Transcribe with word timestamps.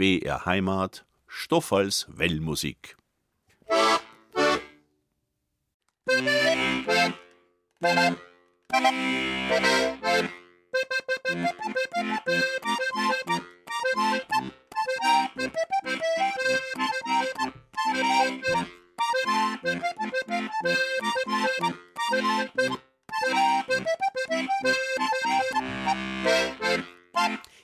BR 0.00 0.46
Heimat, 0.46 1.04
Stoff 1.26 1.74
als 1.74 2.06
Wellmusik. 2.08 2.96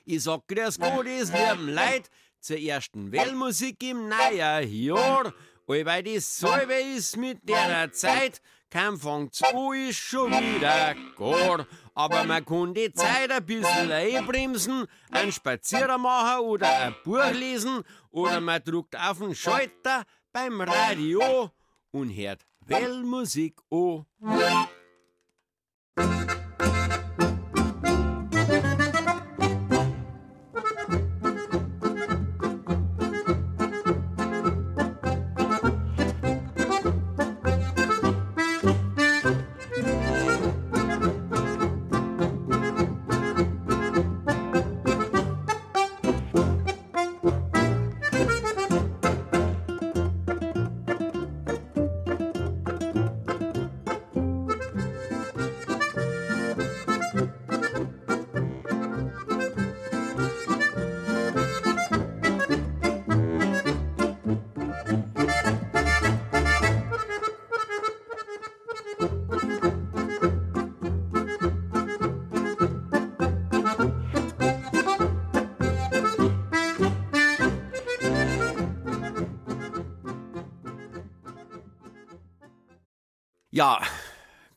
Ich 0.05 0.23
sag 0.23 0.47
grüß 0.47 0.79
Gott, 0.79 1.07
is 1.07 1.33
lieben 1.33 1.69
Leid, 1.71 2.11
zur 2.47 2.59
ersten 2.59 3.11
Wellmusik 3.11 3.83
im 3.83 4.09
neuer 4.09 4.61
Jahr. 4.61 5.35
Allweil 5.67 6.03
die 6.05 6.21
Salbe 6.21 6.75
ist 6.75 7.17
mit 7.17 7.49
der 7.49 7.91
Zeit, 7.91 8.41
kein 8.71 8.97
Fang 8.97 9.33
zu 9.33 9.73
ist 9.73 9.99
schon 9.99 10.31
wieder 10.31 10.95
gar. 11.17 11.67
Aber 11.95 12.23
man 12.23 12.45
kann 12.45 12.73
die 12.73 12.93
Zeit 12.93 13.33
ein 13.33 13.45
bisschen 13.45 13.91
einbremsen, 13.91 14.87
einen 15.11 15.33
Spazierer 15.33 15.99
machen 15.99 16.45
oder 16.45 16.69
ein 16.69 16.95
Buch 17.03 17.33
lesen 17.33 17.83
oder 18.11 18.41
man 18.41 18.63
druckt 18.63 18.97
auf 18.97 19.19
den 19.19 19.35
Schalter 19.35 20.05
beim 20.33 20.61
Radio 20.61 21.51
und 21.91 22.11
hört 22.11 22.47
Wellmusik 22.65 23.57
an. 23.73 24.07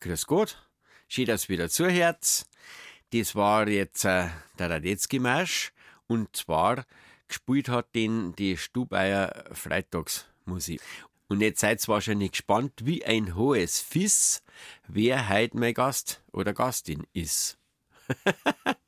Grüß 0.10 0.26
Gott. 0.26 0.58
Schön, 1.08 1.28
dass 1.28 1.44
ihr 1.44 1.50
wieder 1.50 1.70
zuhört. 1.70 2.48
Das 3.14 3.36
war 3.36 3.68
jetzt 3.68 4.06
äh, 4.06 4.30
der 4.58 4.72
Radetzky-Marsch 4.72 5.72
und 6.08 6.36
zwar 6.36 6.88
gespielt 7.28 7.70
hat 7.70 7.94
den 7.94 8.36
die 8.36 8.58
Stubaier 8.58 9.46
Freitagsmusik. 9.52 10.82
Und 11.28 11.42
jetzt 11.42 11.60
seid 11.60 11.84
ihr 11.84 11.88
wahrscheinlich 11.90 12.32
gespannt, 12.32 12.74
wie 12.84 13.06
ein 13.06 13.36
hohes 13.36 13.82
Fiss, 13.82 14.42
wer 14.88 15.30
heute 15.30 15.60
mein 15.60 15.76
Gast 15.76 16.24
oder 16.32 16.56
Gastin 16.56 17.06
ist. 17.14 17.60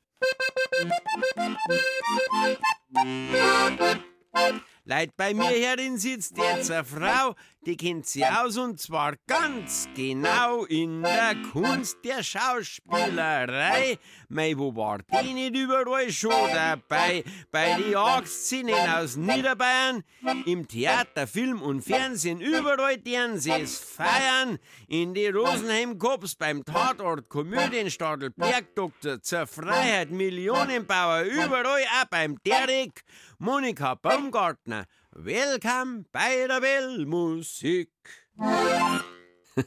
Leid 4.84 5.16
bei 5.16 5.34
mir 5.34 5.44
herin 5.44 5.98
sitzt 5.98 6.36
jetzt 6.36 6.72
eine 6.72 6.84
Frau, 6.84 7.36
die 7.66 7.76
kennt 7.76 8.06
sie 8.06 8.24
aus 8.24 8.56
und 8.58 8.80
zwar 8.80 9.14
ganz 9.26 9.88
genau 9.94 10.64
in 10.64 11.02
der 11.02 11.36
Kunst 11.52 11.98
der 12.04 12.22
Schauspielerei. 12.22 13.98
Mei, 14.28 14.54
wo 14.56 14.74
war 14.74 14.98
die 15.22 15.32
nicht 15.32 15.56
überall 15.56 16.10
schon 16.10 16.32
dabei? 16.52 17.22
Bei 17.50 17.74
die 17.74 17.90
Jagdszenen 17.92 18.74
aus 18.74 19.16
Niederbayern, 19.16 20.02
im 20.44 20.66
Theater, 20.66 21.26
Film 21.26 21.62
und 21.62 21.82
Fernsehen, 21.82 22.40
überall 22.40 22.98
deren 22.98 23.38
sie 23.38 23.52
es 23.52 23.78
feiern. 23.78 24.58
In 24.88 25.14
die 25.14 25.28
Rosenheim-Kops 25.28 26.34
beim 26.34 26.64
Tatort, 26.64 27.28
Komödienstadel, 27.28 28.30
Bergdoktor, 28.30 29.22
zur 29.22 29.46
Freiheit, 29.46 30.10
Millionenbauer, 30.10 31.22
überall 31.22 31.66
auch 31.66 32.06
beim 32.10 32.38
Derek. 32.44 33.02
Monika 33.38 33.94
Baumgartner, 33.96 34.86
willkommen 35.14 36.06
bei 36.10 36.46
der 36.46 36.62
Wellmusik. 36.62 37.90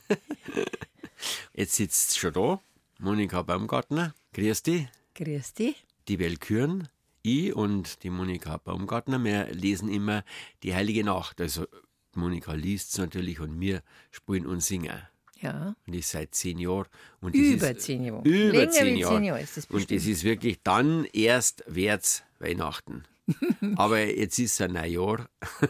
Jetzt 1.54 1.76
sitzt 1.76 2.18
schon 2.18 2.34
da, 2.34 2.62
Monika 3.00 3.44
Baumgartner. 3.44 4.16
Grüß 4.34 4.64
dich. 4.64 4.88
Grüß 5.14 5.54
dich. 5.54 5.86
Die 6.08 6.20
Wellküren, 6.20 6.90
ich 7.22 7.56
und 7.56 8.04
die 8.04 8.10
Monika 8.10 8.58
Baumgartner, 8.58 9.24
wir 9.24 9.54
lesen 9.54 9.90
immer 9.90 10.24
die 10.64 10.74
Heilige 10.74 11.04
Nacht. 11.04 11.40
Also 11.40 11.68
Monika 12.16 12.54
liest 12.54 12.94
es 12.94 12.98
natürlich 12.98 13.40
und 13.40 13.60
wir 13.60 13.84
spielen 14.12 14.48
und 14.48 14.62
singen. 14.62 15.02
Ja. 15.46 15.76
Und 15.88 15.96
das 15.96 16.12
seit 16.12 16.34
zehn 16.36 16.58
Jahren. 16.60 16.86
Und 17.22 17.36
Über 17.36 17.72
ist, 17.72 17.82
zehn 17.82 18.04
Jahre. 18.04 18.22
Über 18.28 18.58
Länger 18.60 18.72
zehn 18.72 18.98
Jahre. 18.98 19.16
zehn 19.16 19.24
Jahre 19.24 19.42
ist 19.42 19.58
das 19.58 19.66
Und 19.66 19.72
bestimmt. 19.78 20.02
das 20.02 20.08
ist 20.08 20.24
wirklich 20.24 20.60
dann 20.64 21.06
erst 21.14 21.64
wärts 21.68 22.24
Weihnachten. 22.40 23.04
Aber 23.76 24.00
jetzt 24.00 24.38
ist 24.38 24.54
es 24.54 24.62
ein 24.62 24.74
Neujahr. 24.74 25.28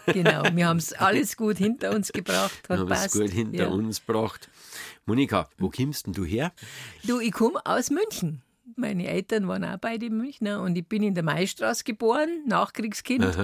Genau, 0.07 0.43
wir 0.53 0.67
haben 0.67 0.77
es 0.77 0.91
alles 0.93 1.37
gut 1.37 1.57
hinter 1.57 1.91
uns 1.95 2.11
gebracht, 2.11 2.67
Wir 2.67 2.79
haben 2.79 2.91
es 2.91 3.11
gut 3.13 3.29
hinter 3.29 3.63
ja. 3.63 3.67
uns 3.67 4.05
gebracht. 4.05 4.49
Monika, 5.05 5.47
wo 5.57 5.69
kommst 5.69 6.07
denn 6.07 6.13
du 6.13 6.25
her? 6.25 6.51
Du, 7.03 7.19
ich 7.19 7.31
komme 7.31 7.65
aus 7.65 7.89
München. 7.91 8.41
Meine 8.75 9.07
Eltern 9.07 9.47
waren 9.47 9.63
auch 9.63 9.77
beide 9.77 10.09
Münchner 10.09 10.61
und 10.61 10.75
ich 10.77 10.85
bin 10.85 11.01
in 11.01 11.13
der 11.13 11.23
Maistraße 11.23 11.85
geboren, 11.85 12.43
Nachkriegskind. 12.45 13.37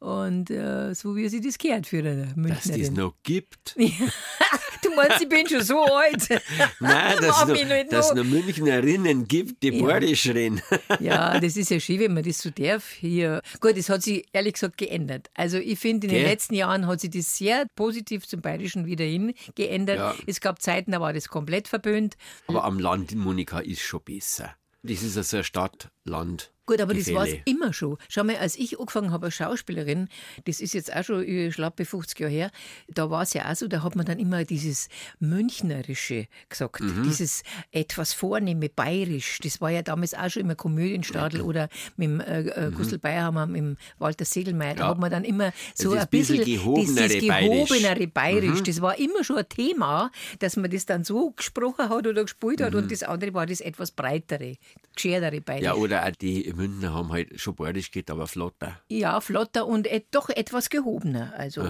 Und 0.00 0.50
äh, 0.50 0.92
so 0.94 1.14
wie 1.14 1.28
sie 1.28 1.40
das 1.40 1.56
gehört 1.58 1.86
für 1.86 1.98
eine 1.98 2.26
Dass 2.26 2.36
Münchnerin. 2.36 2.80
das 2.80 2.90
noch 2.90 3.14
gibt. 3.22 3.76
du 4.84 4.94
meinst, 4.94 5.22
ich 5.22 5.28
bin 5.28 5.48
schon 5.48 5.62
so 5.62 5.82
alt. 5.84 6.28
Nein, 6.80 7.16
dass 7.20 7.42
es 7.42 7.90
noch, 7.90 8.14
noch. 8.14 8.24
Münchnerinnen 8.24 9.26
gibt, 9.26 9.62
die 9.62 9.68
Ja. 9.70 9.80
Bordisch 9.80 10.26
reden. 10.28 10.60
Ja, 11.00 11.38
das 11.40 11.56
ist 11.56 11.70
ja 11.70 11.80
schön, 11.80 12.00
wenn 12.00 12.14
man 12.14 12.22
das 12.22 12.38
so 12.38 12.50
darf 12.50 12.90
hier. 12.92 13.42
Gut, 13.60 13.76
das 13.76 13.88
hat 13.88 14.02
sich 14.02 14.24
ehrlich 14.32 14.54
gesagt 14.54 14.76
geändert. 14.78 15.28
Also 15.34 15.58
ich 15.58 15.78
finde, 15.78 16.06
in 16.06 16.12
den 16.12 16.20
Gell? 16.22 16.30
letzten 16.30 16.54
Jahren 16.54 16.86
hat 16.86 17.00
sich 17.00 17.10
das 17.10 17.36
sehr 17.36 17.66
positiv 17.74 18.26
zum 18.26 18.40
Bayerischen 18.40 18.86
wieder 18.86 19.04
hin 19.04 19.34
geändert. 19.54 19.98
Ja. 19.98 20.14
Es 20.26 20.40
gab 20.40 20.62
Zeiten, 20.62 20.92
da 20.92 21.00
war 21.00 21.12
das 21.12 21.28
komplett 21.28 21.68
verböhnt. 21.68 22.16
Aber 22.46 22.64
am 22.64 22.78
Land 22.78 23.12
in 23.12 23.18
Monika 23.18 23.58
ist 23.60 23.80
schon 23.80 24.02
besser. 24.02 24.54
Das 24.82 25.02
ist 25.02 25.16
also 25.16 25.38
ein 25.38 25.44
Stadt-Land. 25.44 26.52
Gut, 26.66 26.80
aber 26.80 26.94
das 26.94 27.12
war 27.12 27.24
es 27.24 27.30
Gefälle. 27.30 27.42
immer 27.44 27.72
schon. 27.72 27.98
Schau 28.08 28.24
mal, 28.24 28.36
als 28.36 28.56
ich 28.56 28.78
angefangen 28.80 29.10
habe 29.12 29.26
als 29.26 29.34
Schauspielerin, 29.34 30.08
das 30.46 30.60
ist 30.60 30.72
jetzt 30.74 30.94
auch 30.94 31.04
schon 31.04 31.24
schlappe 31.52 31.84
50 31.84 32.18
Jahre 32.20 32.32
her, 32.32 32.50
da 32.88 33.10
war 33.10 33.22
es 33.22 33.34
ja 33.34 33.50
auch 33.50 33.54
so, 33.56 33.68
da 33.68 33.82
hat 33.82 33.96
man 33.96 34.06
dann 34.06 34.18
immer 34.18 34.44
dieses 34.44 34.88
Münchnerische 35.20 36.26
gesagt, 36.48 36.80
Mhm. 36.80 37.02
dieses 37.04 37.42
etwas 37.72 38.12
Vornehme, 38.12 38.68
Bayerisch. 38.68 39.38
Das 39.42 39.60
war 39.60 39.70
ja 39.70 39.82
damals 39.82 40.14
auch 40.14 40.30
schon 40.30 40.42
immer 40.42 40.54
Komödienstadel 40.54 41.40
oder 41.42 41.68
mit 41.96 42.08
dem 42.08 42.20
äh, 42.20 42.40
äh, 42.42 42.70
Gustl 42.70 42.98
Bayerhammer, 42.98 43.46
mit 43.46 43.58
dem 43.58 43.76
Walter 43.98 44.24
Segelmeier, 44.24 44.74
da 44.74 44.84
Mhm. 44.84 44.84
Ja. 44.84 44.88
hat 44.88 44.98
man 44.98 45.10
dann 45.10 45.24
immer 45.24 45.52
so 45.74 45.92
ein 45.92 46.06
bisschen 46.08 46.44
gehobenere 46.44 47.08
dieses 47.08 47.26
Bayerisch. 47.28 47.70
Mhm. 47.70 47.74
gehobenere 47.74 48.06
Bayerisch. 48.08 48.62
Das 48.62 48.80
war 48.80 48.98
immer 48.98 49.22
schon 49.24 49.36
ein 49.38 49.48
Thema, 49.48 50.10
dass 50.38 50.56
man 50.56 50.70
das 50.70 50.86
dann 50.86 51.04
so 51.04 51.30
gesprochen 51.32 51.88
hat 51.88 52.06
oder 52.06 52.22
gespielt 52.22 52.60
hat 52.62 52.74
und 52.74 52.90
das 52.90 53.02
andere 53.02 53.34
war 53.34 53.46
das 53.46 53.60
etwas 53.60 53.90
breitere, 53.90 54.56
geschertere 54.94 55.40
Bayerisch. 55.40 55.62
Mhm. 55.62 55.66
Ja, 55.66 55.74
oder 55.74 56.06
auch 56.06 56.10
die 56.12 56.53
Münchner 56.54 56.94
haben 56.94 57.12
halt 57.12 57.40
schon 57.40 57.54
Bordisch 57.54 57.90
geht, 57.90 58.10
aber 58.10 58.26
flotter. 58.26 58.80
Ja, 58.88 59.20
flotter 59.20 59.66
und 59.66 59.86
et, 59.86 60.06
doch 60.10 60.28
etwas 60.28 60.70
gehobener. 60.70 61.32
Also 61.36 61.68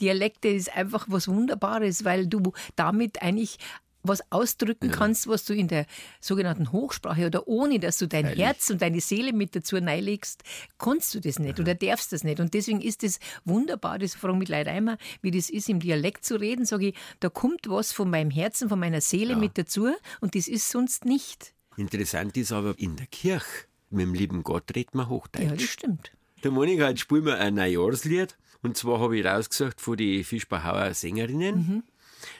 Dialekte 0.00 0.48
ist 0.48 0.74
einfach 0.74 1.06
was 1.08 1.28
Wunderbares, 1.28 2.04
weil 2.04 2.26
du 2.26 2.52
damit 2.76 3.22
eigentlich 3.22 3.58
was 4.04 4.20
ausdrücken 4.30 4.90
kannst, 4.90 5.26
was 5.28 5.44
du 5.44 5.54
in 5.54 5.66
der 5.66 5.86
sogenannten 6.20 6.72
Hochsprache 6.72 7.26
oder 7.26 7.48
ohne, 7.48 7.80
dass 7.80 7.98
du 7.98 8.06
dein 8.06 8.26
Herz 8.26 8.68
und 8.70 8.82
deine 8.82 9.00
Seele 9.00 9.32
mit 9.32 9.56
dazu 9.56 9.80
neilegst, 9.80 10.42
kannst 10.78 11.14
du 11.14 11.20
das 11.20 11.38
nicht 11.38 11.58
oder 11.58 11.74
darfst 11.74 12.12
das 12.12 12.22
nicht. 12.22 12.38
Und 12.38 12.52
deswegen 12.52 12.82
ist 12.82 13.02
es 13.02 13.18
wunderbar, 13.44 13.98
das 13.98 14.14
frage 14.14 14.36
mich 14.36 14.48
Leute 14.48 14.70
einmal, 14.70 14.98
wie 15.22 15.30
das 15.30 15.48
ist, 15.48 15.70
im 15.70 15.80
Dialekt 15.80 16.24
zu 16.24 16.36
reden, 16.36 16.66
sage 16.66 16.88
ich, 16.88 16.94
da 17.20 17.30
kommt 17.30 17.68
was 17.68 17.92
von 17.92 18.10
meinem 18.10 18.30
Herzen, 18.30 18.68
von 18.68 18.78
meiner 18.78 19.00
Seele 19.00 19.36
mit 19.36 19.56
dazu 19.56 19.88
und 20.20 20.34
das 20.34 20.48
ist 20.48 20.68
sonst 20.68 21.06
nicht. 21.06 21.54
Interessant 21.76 22.36
ist 22.36 22.52
aber, 22.52 22.78
in 22.78 22.96
der 22.96 23.06
Kirche 23.06 23.66
mit 23.94 24.02
dem 24.06 24.14
lieben 24.14 24.42
Gott 24.42 24.64
redet 24.74 24.94
man 24.94 25.04
Ja, 25.06 25.10
das 25.10 25.10
Hochdeutsch. 25.10 25.68
stimmt. 25.70 26.12
Der 26.42 26.50
Monika, 26.50 26.88
jetzt 26.88 27.00
spielen 27.00 27.24
wir 27.24 27.38
ein 27.38 27.54
Neujahrslied. 27.54 28.36
Und 28.62 28.76
zwar 28.76 29.00
habe 29.00 29.18
ich 29.18 29.24
rausgesucht 29.24 29.80
von 29.80 29.96
den 29.96 30.24
Fischbachauer 30.24 30.92
Sängerinnen. 30.94 31.54
Mhm. 31.56 31.82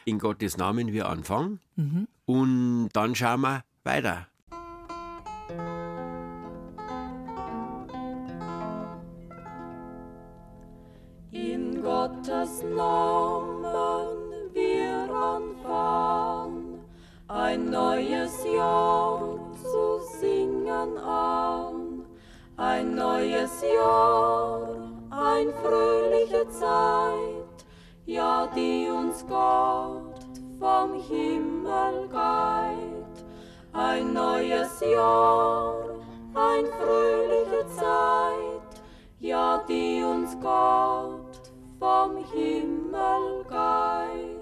In 0.06 0.18
Gottes 0.18 0.56
Namen 0.56 0.92
wir 0.92 1.08
anfangen. 1.08 1.60
Und 2.26 2.88
dann 2.94 3.14
schauen 3.14 3.42
wir 3.42 3.64
weiter. 3.82 4.28
In 11.32 11.82
Gottes 11.82 12.62
Namen 12.62 13.64
wir 14.52 15.10
anfangen, 15.14 16.78
ein 17.28 17.70
neues 17.70 18.32
Jahr 18.44 19.38
singen 20.74 20.98
an. 20.98 22.04
Ein 22.56 22.94
neues 22.94 23.62
Jahr, 23.62 24.68
ein 25.10 25.48
fröhliche 25.62 26.48
Zeit, 26.48 27.66
ja, 28.06 28.46
die 28.54 28.88
uns 28.88 29.24
Gott 29.28 30.20
vom 30.58 30.94
Himmel 31.08 32.08
geit. 32.12 33.24
Ein 33.72 34.12
neues 34.12 34.80
Jahr, 34.80 35.74
ein 36.34 36.66
fröhliche 36.78 37.66
Zeit, 37.76 38.82
ja, 39.18 39.64
die 39.68 40.02
uns 40.04 40.38
Gott 40.40 41.50
vom 41.80 42.16
Himmel 42.32 43.44
geit. 43.48 44.33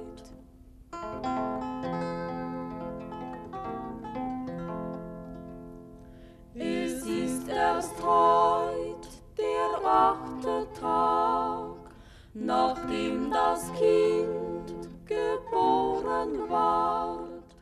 Heut 8.02 9.08
der 9.38 9.84
achte 9.84 10.66
Tag, 10.78 11.92
nachdem 12.34 13.30
das 13.30 13.72
Kind 13.72 14.88
geboren 15.06 16.48
ward, 16.48 17.54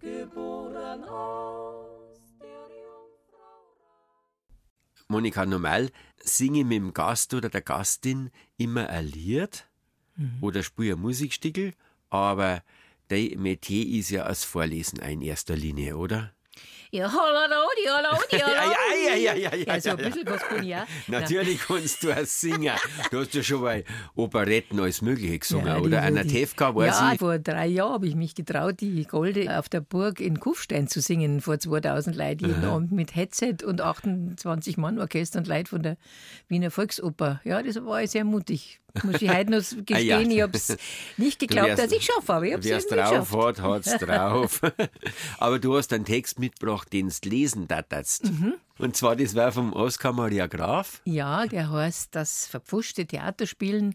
geboren 0.00 1.04
aus 1.04 2.20
der 2.40 2.68
Jungfrau. 2.76 3.64
Monika, 5.08 5.46
normal 5.46 5.90
singe 6.18 6.60
ich 6.60 6.64
mit 6.64 6.78
dem 6.78 6.94
Gast 6.94 7.34
oder 7.34 7.48
der 7.48 7.62
Gastin 7.62 8.30
immer 8.56 8.88
ein 8.88 9.06
Lied 9.06 9.66
oder 10.40 10.62
spiele 10.62 10.94
ein 10.94 11.00
Musikstückel, 11.00 11.74
aber 12.10 12.62
dein 13.08 13.40
Metier 13.40 13.98
ist 13.98 14.10
ja 14.10 14.26
das 14.26 14.44
Vorlesen 14.44 15.00
in 15.00 15.22
erster 15.22 15.56
Linie, 15.56 15.96
oder? 15.96 16.32
Ja, 16.90 17.10
hallo, 17.12 17.63
die, 17.82 17.90
hallo, 17.90 18.18
die, 18.30 18.36
hallo. 18.42 18.72
ja, 19.14 19.34
ja, 19.34 19.34
ja, 19.34 19.50
ja, 19.54 19.74
Ja, 19.74 19.80
so 19.80 19.90
ein 19.90 19.98
ja, 19.98 20.08
bisschen 20.08 20.26
was 20.26 20.40
kann 20.42 20.64
ich 20.66 20.74
auch. 20.76 20.86
Natürlich 21.08 21.58
kannst 21.60 22.02
du 22.02 22.12
auch 22.12 22.24
singen. 22.24 22.74
Du 23.10 23.18
hast 23.20 23.34
ja 23.34 23.42
schon 23.42 23.62
bei 23.62 23.84
Operetten 24.14 24.78
alles 24.80 25.02
Mögliche 25.02 25.38
gesungen, 25.38 25.66
Ja, 25.66 25.78
oder? 25.78 26.02
An 26.02 26.14
der 26.14 26.24
die- 26.24 26.30
Tefka, 26.34 26.74
weiß 26.74 26.98
ja, 27.00 27.12
ich. 27.12 27.18
vor 27.18 27.38
drei 27.38 27.66
Jahren 27.66 27.92
habe 27.94 28.06
ich 28.06 28.14
mich 28.14 28.34
getraut, 28.34 28.80
die 28.80 29.04
Golde 29.04 29.58
auf 29.58 29.68
der 29.68 29.80
Burg 29.80 30.20
in 30.20 30.40
Kufstein 30.40 30.88
zu 30.88 31.00
singen, 31.00 31.40
vor 31.40 31.58
2000 31.58 32.16
Leuten 32.16 32.46
jeden 32.46 32.64
Abend 32.64 32.92
mit 32.92 33.14
Headset 33.14 33.56
und 33.64 33.80
28 33.80 34.76
Mann 34.76 34.98
Orchester 34.98 35.38
und 35.38 35.46
Leute 35.48 35.68
von 35.70 35.82
der 35.82 35.96
Wiener 36.48 36.70
Volksoper. 36.70 37.40
Ja, 37.44 37.62
das 37.62 37.76
war 37.84 38.06
sehr 38.06 38.24
mutig. 38.24 38.80
Muss 39.02 39.20
ich 39.20 39.28
heute 39.28 39.50
noch 39.50 39.58
gestehen, 39.58 39.84
Ah, 39.96 39.98
ja. 39.98 40.20
ich 40.20 40.40
habe 40.42 40.56
es 40.56 40.76
nicht 41.16 41.38
geglaubt, 41.40 41.68
wärst- 41.68 41.82
dass 41.82 41.92
ich 41.92 42.04
schaffe, 42.04 42.32
aber 42.32 42.46
ich 42.46 42.52
habe 42.52 42.62
es 42.62 42.70
es 42.70 42.86
drauf 42.86 43.30
geschafft. 43.30 43.60
hat, 43.60 43.62
hat's 43.62 43.98
drauf. 43.98 44.60
Aber 45.38 45.58
du 45.58 45.76
hast 45.76 45.92
einen 45.92 46.04
Text 46.04 46.38
mitgebracht, 46.38 46.92
den 46.92 47.08
du 47.08 47.28
lesen 47.28 47.66
darfst. 47.66 48.24
Mhm. 48.24 48.54
Und 48.78 48.96
zwar, 48.96 49.14
das 49.16 49.34
war 49.36 49.52
vom 49.52 49.72
Oskar 49.72 50.12
Maria 50.12 50.46
Graf. 50.48 51.00
Ja, 51.04 51.46
der 51.46 51.70
heißt 51.70 52.08
Das 52.14 52.46
verpfuschte 52.46 53.06
Theaterspielen. 53.06 53.94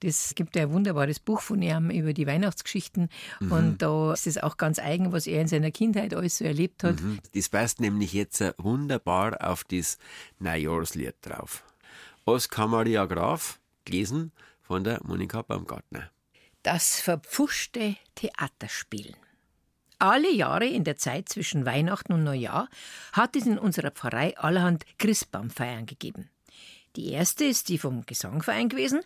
Das 0.00 0.34
gibt 0.34 0.56
ein 0.56 0.70
wunderbares 0.72 1.20
Buch 1.20 1.40
von 1.42 1.60
ihm 1.60 1.90
über 1.90 2.12
die 2.14 2.26
Weihnachtsgeschichten. 2.26 3.08
Mhm. 3.40 3.52
Und 3.52 3.82
da 3.82 4.12
ist 4.14 4.26
es 4.26 4.38
auch 4.38 4.56
ganz 4.56 4.78
eigen, 4.78 5.12
was 5.12 5.26
er 5.26 5.40
in 5.42 5.48
seiner 5.48 5.70
Kindheit 5.70 6.14
alles 6.14 6.38
so 6.38 6.44
erlebt 6.44 6.84
hat. 6.84 6.96
Das 7.34 7.48
passt 7.50 7.80
nämlich 7.80 8.12
jetzt 8.14 8.42
wunderbar 8.58 9.38
auf 9.46 9.64
das 9.64 9.98
Neujahrslied 10.38 11.14
drauf. 11.22 11.62
Oskar 12.26 12.68
Maria 12.68 13.04
Graf, 13.04 13.58
gelesen 13.84 14.32
von 14.62 14.84
der 14.84 15.00
Monika 15.04 15.42
Baumgartner. 15.42 16.10
Das 16.62 17.00
verpfuschte 17.00 17.96
Theaterspielen. 18.14 19.16
Alle 19.98 20.32
Jahre 20.32 20.66
in 20.66 20.84
der 20.84 20.96
Zeit 20.96 21.28
zwischen 21.28 21.66
Weihnachten 21.66 22.12
und 22.12 22.24
Neujahr 22.24 22.68
hat 23.12 23.36
es 23.36 23.46
in 23.46 23.58
unserer 23.58 23.90
Pfarrei 23.90 24.36
allerhand 24.36 24.84
Christbaumfeiern 24.98 25.86
gegeben. 25.86 26.30
Die 26.96 27.10
erste 27.10 27.44
ist 27.44 27.68
die 27.68 27.78
vom 27.78 28.06
Gesangverein 28.06 28.68
gewesen, 28.68 29.00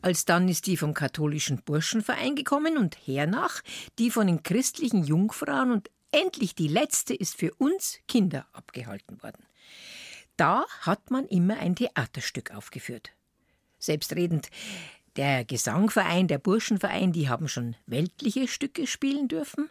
alsdann 0.00 0.48
ist 0.48 0.66
die 0.66 0.76
vom 0.76 0.94
katholischen 0.94 1.62
Burschenverein 1.62 2.36
gekommen 2.36 2.78
und 2.78 2.96
hernach 3.06 3.62
die 3.98 4.10
von 4.10 4.26
den 4.26 4.42
christlichen 4.42 5.04
Jungfrauen 5.04 5.70
und 5.70 5.90
endlich 6.10 6.54
die 6.54 6.68
letzte 6.68 7.14
ist 7.14 7.36
für 7.36 7.52
uns 7.54 7.98
Kinder 8.08 8.46
abgehalten 8.52 9.22
worden. 9.22 9.44
Da 10.36 10.64
hat 10.80 11.10
man 11.10 11.26
immer 11.26 11.58
ein 11.58 11.76
Theaterstück 11.76 12.54
aufgeführt 12.54 13.12
selbstredend. 13.84 14.48
Der 15.16 15.44
Gesangverein, 15.44 16.26
der 16.26 16.38
Burschenverein, 16.38 17.12
die 17.12 17.28
haben 17.28 17.48
schon 17.48 17.76
weltliche 17.86 18.48
Stücke 18.48 18.86
spielen 18.86 19.28
dürfen, 19.28 19.70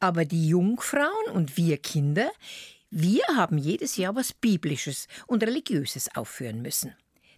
aber 0.00 0.24
die 0.24 0.48
Jungfrauen 0.48 1.32
und 1.32 1.56
wir 1.56 1.78
Kinder, 1.78 2.30
wir 2.90 3.22
haben 3.36 3.56
jedes 3.56 3.96
Jahr 3.96 4.16
was 4.16 4.32
Biblisches 4.32 5.06
und 5.28 5.44
Religiöses 5.44 6.14
aufführen 6.16 6.60
müssen. 6.60 6.94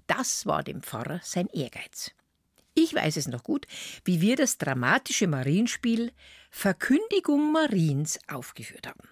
Das 0.07 0.47
war 0.47 0.63
dem 0.63 0.83
Pfarrer 0.83 1.21
sein 1.23 1.49
Ehrgeiz. 1.49 2.13
Ich 2.75 2.95
weiß 2.95 3.19
es 3.19 3.29
noch 3.29 3.43
gut, 3.43 3.67
wie 4.05 4.23
wir 4.23 4.37
das 4.37 4.57
dramatische 4.57 5.27
Marienspiel 5.27 6.11
Verkündigung 6.51 7.53
Mariens 7.53 8.19
aufgeführt 8.29 8.87
haben. 8.87 9.12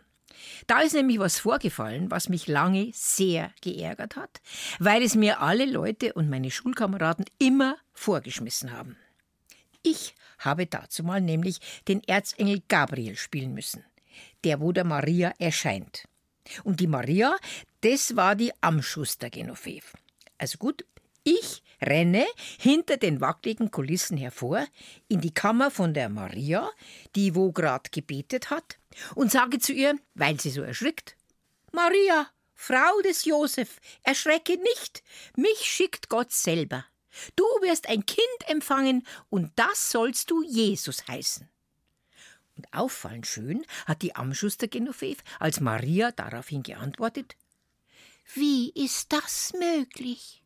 Da 0.67 0.81
ist 0.81 0.95
nämlich 0.95 1.19
was 1.19 1.39
vorgefallen, 1.39 2.11
was 2.11 2.29
mich 2.29 2.47
lange 2.47 2.91
sehr 2.95 3.53
geärgert 3.61 4.17
hat, 4.17 4.41
weil 4.79 5.03
es 5.03 5.15
mir 5.15 5.41
alle 5.41 5.65
Leute 5.65 6.13
und 6.13 6.31
meine 6.31 6.51
Schulkameraden 6.51 7.27
immer 7.39 7.77
vorgeschmissen 7.93 8.73
haben. 8.73 8.97
Ich 9.83 10.15
habe 10.39 10.67
dazu 10.67 11.03
mal 11.03 11.21
nämlich 11.21 11.59
den 11.89 12.03
Erzengel 12.05 12.63
Gabriel 12.69 13.17
spielen 13.17 13.55
müssen, 13.55 13.85
der 14.45 14.61
wo 14.61 14.73
der 14.73 14.85
Maria 14.85 15.33
erscheint. 15.39 16.05
Und 16.65 16.81
die 16.81 16.87
Maria, 16.87 17.37
das 17.83 18.17
war 18.17 18.35
die 18.35 18.53
Amschuster 18.61 19.31
Genoveve. 19.31 19.87
Also 20.39 20.59
gut, 20.59 20.85
ich 21.25 21.63
renne 21.83 22.27
hinter 22.59 22.97
den 22.97 23.21
wackeligen 23.21 23.71
Kulissen 23.71 24.17
hervor 24.17 24.67
in 25.09 25.21
die 25.21 25.35
Kammer 25.35 25.71
von 25.71 25.95
der 25.95 26.09
Maria, 26.09 26.71
die 27.17 27.35
wo 27.35 27.53
grad 27.53 27.93
gebetet 27.93 28.51
hat, 28.51 28.79
und 29.15 29.31
sage 29.31 29.59
zu 29.59 29.73
ihr, 29.73 29.99
weil 30.15 30.41
sie 30.41 30.51
so 30.51 30.63
erschrickt: 30.63 31.17
Maria, 31.73 32.29
Frau 32.55 33.01
des 33.03 33.25
Josef, 33.25 33.81
erschrecke 34.03 34.57
nicht, 34.59 35.03
mich 35.37 35.61
schickt 35.61 36.09
Gott 36.09 36.33
selber. 36.33 36.85
Du 37.35 37.45
wirst 37.63 37.89
ein 37.89 38.07
Kind 38.07 38.49
empfangen, 38.49 39.07
und 39.31 39.53
das 39.57 39.91
sollst 39.91 40.31
du 40.31 40.43
Jesus 40.43 41.09
heißen. 41.09 41.49
Und 42.57 42.73
auffallend 42.75 43.27
schön 43.27 43.65
hat 43.87 44.03
die 44.03 44.15
Amschuster 44.15 44.69
Genoveve, 44.69 45.23
als 45.39 45.61
Maria 45.61 46.13
daraufhin 46.13 46.63
geantwortet: 46.63 47.37
Wie 48.35 48.71
ist 48.71 49.13
das 49.13 49.53
möglich? 49.59 50.40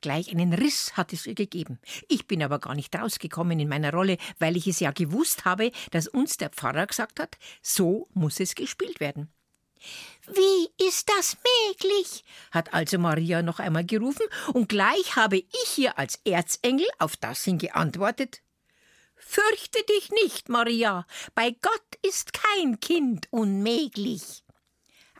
Gleich 0.00 0.30
einen 0.30 0.52
Riss 0.52 0.96
hat 0.96 1.12
es 1.12 1.26
ihr 1.26 1.34
gegeben. 1.34 1.80
Ich 2.08 2.26
bin 2.26 2.42
aber 2.42 2.60
gar 2.60 2.74
nicht 2.74 2.94
rausgekommen 2.94 3.58
in 3.58 3.68
meiner 3.68 3.92
Rolle, 3.92 4.16
weil 4.38 4.56
ich 4.56 4.66
es 4.68 4.80
ja 4.80 4.92
gewusst 4.92 5.44
habe, 5.44 5.72
dass 5.90 6.06
uns 6.06 6.36
der 6.36 6.50
Pfarrer 6.50 6.86
gesagt 6.86 7.18
hat, 7.18 7.36
so 7.62 8.08
muss 8.14 8.38
es 8.38 8.54
gespielt 8.54 9.00
werden. 9.00 9.32
Wie 10.26 10.86
ist 10.86 11.08
das 11.08 11.36
möglich? 11.68 12.24
hat 12.50 12.74
also 12.74 12.98
Maria 12.98 13.42
noch 13.42 13.58
einmal 13.58 13.84
gerufen, 13.84 14.26
und 14.52 14.68
gleich 14.68 15.16
habe 15.16 15.38
ich 15.38 15.78
ihr 15.78 15.98
als 15.98 16.20
Erzengel 16.24 16.86
auf 16.98 17.16
das 17.16 17.44
hin 17.44 17.58
geantwortet. 17.58 18.42
Fürchte 19.16 19.82
dich 19.84 20.10
nicht, 20.22 20.48
Maria, 20.48 21.06
bei 21.34 21.50
Gott 21.50 21.98
ist 22.02 22.32
kein 22.32 22.80
Kind 22.80 23.26
unmöglich. 23.30 24.44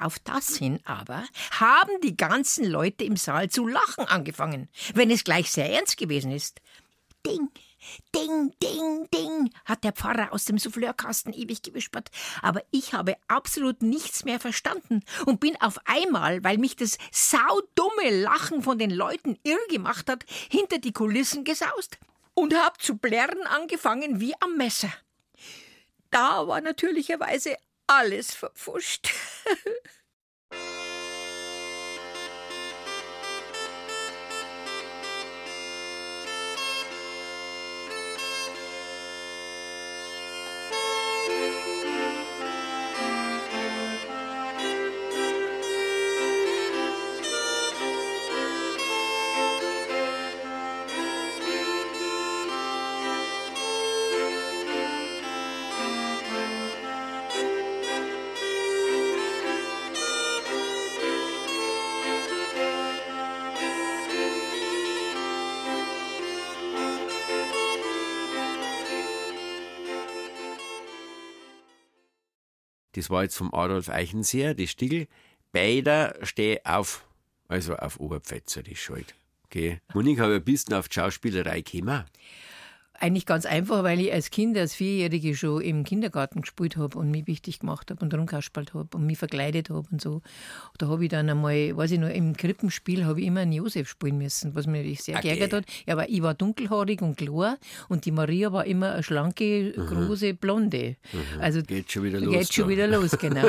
Auf 0.00 0.18
das 0.20 0.56
hin 0.56 0.80
aber 0.84 1.24
haben 1.50 2.00
die 2.02 2.16
ganzen 2.16 2.64
Leute 2.64 3.04
im 3.04 3.16
Saal 3.16 3.50
zu 3.50 3.66
lachen 3.66 4.06
angefangen, 4.06 4.68
wenn 4.94 5.10
es 5.10 5.24
gleich 5.24 5.50
sehr 5.50 5.70
ernst 5.72 5.96
gewesen 5.96 6.30
ist. 6.30 6.60
Ding, 7.26 7.50
ding, 8.14 8.54
ding, 8.62 9.08
ding, 9.12 9.50
hat 9.64 9.82
der 9.82 9.92
Pfarrer 9.92 10.32
aus 10.32 10.44
dem 10.44 10.56
Souffleurkasten 10.56 11.32
ewig 11.32 11.62
gewispert. 11.62 12.10
Aber 12.42 12.62
ich 12.70 12.92
habe 12.92 13.16
absolut 13.26 13.82
nichts 13.82 14.24
mehr 14.24 14.38
verstanden 14.38 15.02
und 15.26 15.40
bin 15.40 15.60
auf 15.60 15.78
einmal, 15.84 16.44
weil 16.44 16.58
mich 16.58 16.76
das 16.76 16.96
saudumme 17.10 18.22
Lachen 18.22 18.62
von 18.62 18.78
den 18.78 18.90
Leuten 18.90 19.36
irr 19.42 19.58
gemacht 19.68 20.08
hat, 20.08 20.24
hinter 20.48 20.78
die 20.78 20.92
Kulissen 20.92 21.42
gesaust 21.42 21.98
und 22.34 22.54
hab 22.54 22.80
zu 22.80 22.96
plärren 22.96 23.46
angefangen 23.48 24.20
wie 24.20 24.34
am 24.40 24.56
Messer. 24.56 24.92
Da 26.10 26.46
war 26.46 26.60
natürlicherweise 26.60 27.56
alles 27.88 28.34
verpfuscht. 28.34 29.10
das 72.98 73.10
war 73.10 73.22
jetzt 73.22 73.36
vom 73.36 73.54
Adolf 73.54 73.88
Eichenseher, 73.88 74.54
das 74.54 74.70
Stigl. 74.70 75.06
Beider 75.52 76.16
steh 76.22 76.58
auf, 76.64 77.06
also 77.46 77.76
auf 77.76 78.00
Oberpfälzerisch 78.00 78.90
halt. 78.90 79.14
Okay. 79.44 79.80
Monika, 79.94 80.28
wie 80.28 80.40
bist 80.40 80.72
du 80.72 80.76
auf 80.76 80.88
die 80.88 80.94
Schauspielerei 80.94 81.60
gekommen? 81.60 82.04
Eigentlich 83.00 83.26
ganz 83.26 83.46
einfach, 83.46 83.84
weil 83.84 84.00
ich 84.00 84.12
als 84.12 84.30
Kind, 84.30 84.58
als 84.58 84.74
Vierjährige 84.74 85.36
schon 85.36 85.60
im 85.62 85.84
Kindergarten 85.84 86.40
gespielt 86.40 86.76
habe 86.76 86.98
und 86.98 87.12
mich 87.12 87.28
wichtig 87.28 87.60
gemacht 87.60 87.90
habe 87.92 88.00
und 88.04 88.12
rumkaspelt 88.12 88.74
habe 88.74 88.88
und 88.96 89.06
mich 89.06 89.18
verkleidet 89.18 89.70
habe 89.70 89.86
und 89.92 90.00
so. 90.00 90.20
Da 90.78 90.88
habe 90.88 91.04
ich 91.04 91.10
dann 91.10 91.30
einmal, 91.30 91.76
weiß 91.76 91.92
ich 91.92 92.00
noch, 92.00 92.08
im 92.08 92.36
Krippenspiel 92.36 93.04
habe 93.04 93.20
ich 93.20 93.26
immer 93.28 93.40
einen 93.40 93.52
Josef 93.52 93.88
spielen 93.88 94.18
müssen, 94.18 94.54
was 94.56 94.66
mir 94.66 94.78
natürlich 94.78 95.02
sehr 95.04 95.16
Okay. 95.18 95.28
geärgert 95.36 95.52
hat. 95.52 95.64
Ja, 95.86 95.94
aber 95.94 96.08
ich 96.08 96.22
war 96.22 96.34
dunkelhaarig 96.34 97.00
und 97.00 97.16
klar 97.16 97.58
und 97.88 98.04
die 98.04 98.10
Maria 98.10 98.52
war 98.52 98.64
immer 98.66 98.92
eine 98.94 99.02
schlanke, 99.04 99.70
große 99.72 100.34
Blonde. 100.34 100.96
Also 101.40 101.62
Geht 101.62 101.92
schon 101.92 102.02
wieder 102.02 102.18
los 102.20 102.34
Geht 102.34 102.52
schon 102.52 102.68
wieder 102.68 102.88
los, 102.88 103.12
genau. 103.20 103.48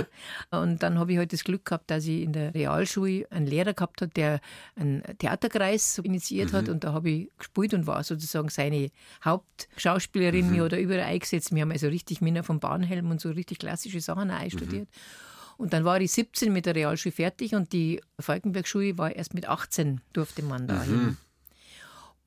und 0.51 0.83
dann 0.83 0.99
habe 0.99 1.11
ich 1.13 1.17
halt 1.17 1.33
das 1.33 1.43
Glück 1.43 1.65
gehabt, 1.65 1.89
dass 1.89 2.05
ich 2.05 2.21
in 2.21 2.33
der 2.33 2.53
Realschule 2.53 3.25
einen 3.31 3.47
Lehrer 3.47 3.73
gehabt 3.73 4.01
habe, 4.01 4.11
der 4.13 4.41
einen 4.75 5.01
Theaterkreis 5.17 5.97
initiiert 6.03 6.53
Mhm. 6.53 6.57
hat 6.57 6.69
und 6.69 6.83
da 6.83 6.93
habe 6.93 7.09
ich 7.09 7.29
gespielt 7.37 7.73
und 7.73 7.87
war 7.87 8.03
sozusagen 8.03 8.49
seine 8.49 8.89
Hauptschauspielerin, 9.43 10.47
Mhm. 10.47 10.51
mir 10.51 10.65
oder 10.65 10.79
überall 10.79 11.01
eingesetzt. 11.01 11.53
Wir 11.53 11.61
haben 11.61 11.71
also 11.71 11.87
richtig 11.87 12.21
Männer 12.21 12.43
vom 12.43 12.59
Bahnhelm 12.59 13.09
und 13.11 13.21
so 13.21 13.29
richtig 13.31 13.59
klassische 13.59 14.01
Sachen 14.01 14.31
auch 14.31 14.39
einstudiert. 14.39 14.87
Mhm. 14.87 15.55
Und 15.57 15.73
dann 15.73 15.83
war 15.83 15.99
ich 15.99 16.11
17 16.13 16.53
mit 16.53 16.65
der 16.65 16.75
Realschule 16.75 17.11
fertig 17.11 17.53
und 17.53 17.73
die 17.73 18.01
Falkenberg-Schule 18.19 18.97
war 18.97 19.13
erst 19.15 19.33
mit 19.33 19.47
18, 19.47 19.99
durfte 20.13 20.41
man 20.41 20.67
da 20.67 20.75
Mhm. 20.75 20.83
hin. 20.85 21.17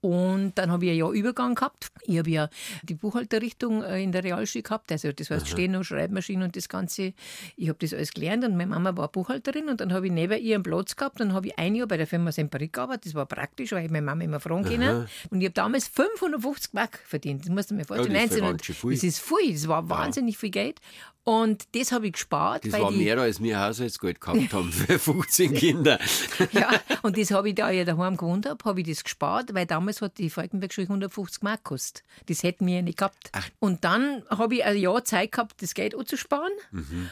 Und 0.02 0.54
dann 0.56 0.72
habe 0.72 0.84
ich 0.84 0.90
ein 0.90 0.96
Jahr 0.96 1.12
Übergang 1.12 1.54
gehabt. 1.54 1.92
Ich 2.02 2.18
habe 2.18 2.28
ja 2.28 2.48
die 2.82 2.94
Buchhalterrichtung 2.94 3.84
äh, 3.84 4.02
in 4.02 4.10
der 4.10 4.24
Realschule 4.24 4.64
gehabt, 4.64 4.90
also 4.90 5.12
das 5.12 5.30
heißt 5.30 5.46
Steno, 5.46 5.84
Schreibmaschinen 5.84 6.42
und 6.42 6.56
das 6.56 6.68
Ganze. 6.68 7.14
Ich 7.56 7.68
habe 7.68 7.78
das 7.78 7.94
alles 7.94 8.12
gelernt 8.12 8.44
und 8.44 8.56
meine 8.56 8.70
Mama 8.70 8.96
war 8.96 9.06
Buchhalterin 9.06 9.68
und 9.68 9.80
dann 9.80 9.92
habe 9.92 10.06
ich 10.06 10.12
neben 10.12 10.42
ihr 10.42 10.56
einen 10.56 10.64
Platz 10.64 10.96
gehabt. 10.96 11.20
Dann 11.20 11.32
habe 11.32 11.46
ich 11.46 11.58
ein 11.58 11.76
Jahr 11.76 11.86
bei 11.86 11.96
der 11.96 12.08
Firma 12.08 12.32
Semperit 12.32 12.72
gearbeitet. 12.72 13.06
Das 13.06 13.14
war 13.14 13.26
praktisch, 13.26 13.70
weil 13.70 13.84
ich 13.84 13.92
meine 13.92 14.04
Mama 14.04 14.24
immer 14.24 14.40
fragen 14.40 14.64
können. 14.64 15.06
Und 15.30 15.40
ich 15.40 15.46
habe 15.46 15.54
damals 15.54 15.86
550 15.86 16.72
Mark 16.72 16.98
verdient. 17.06 17.44
Das 17.44 17.50
musst 17.50 17.70
du 17.70 17.76
mir 17.76 17.84
vorstellen. 17.84 18.12
das 18.12 18.24
ist 18.24 18.38
ja 18.38 18.44
1900. 18.44 18.50
ganz 18.50 18.66
schön 18.66 18.74
viel. 18.74 18.92
das 18.92 19.04
ist 19.04 19.20
viel, 19.20 19.52
das 19.52 19.68
war 19.68 19.88
wahnsinnig 19.88 20.36
viel 20.36 20.50
Geld. 20.50 20.80
Und 21.24 21.76
das 21.76 21.92
habe 21.92 22.08
ich 22.08 22.14
gespart. 22.14 22.66
Das 22.66 22.72
war 22.72 22.90
mehr, 22.90 23.16
als 23.18 23.40
wir 23.40 23.60
Haushaltsgeld 23.60 24.20
gehabt 24.20 24.52
haben 24.52 24.72
für 24.72 24.98
15 24.98 25.54
Kinder. 25.54 26.00
ja, 26.52 26.70
und 27.02 27.16
das 27.16 27.30
habe 27.30 27.50
ich, 27.50 27.54
da 27.54 27.70
ja 27.70 27.84
daheim 27.84 28.16
gewohnt 28.16 28.46
habe, 28.46 28.64
habe 28.64 28.80
ich 28.80 28.88
das 28.88 29.04
gespart, 29.04 29.54
weil 29.54 29.66
damals 29.66 30.02
hat 30.02 30.18
die 30.18 30.30
Falkenberg-Schule 30.30 30.88
150 30.88 31.42
Mark 31.42 31.64
gekostet. 31.64 32.02
Das 32.26 32.42
hätten 32.42 32.66
wir 32.66 32.76
ja 32.76 32.82
nicht 32.82 32.98
gehabt. 32.98 33.30
Und 33.60 33.84
dann 33.84 34.24
habe 34.30 34.56
ich 34.56 34.64
ein 34.64 34.76
Jahr 34.76 35.04
Zeit 35.04 35.30
gehabt, 35.32 35.62
das 35.62 35.74
Geld 35.74 35.94
anzusparen. 35.94 36.52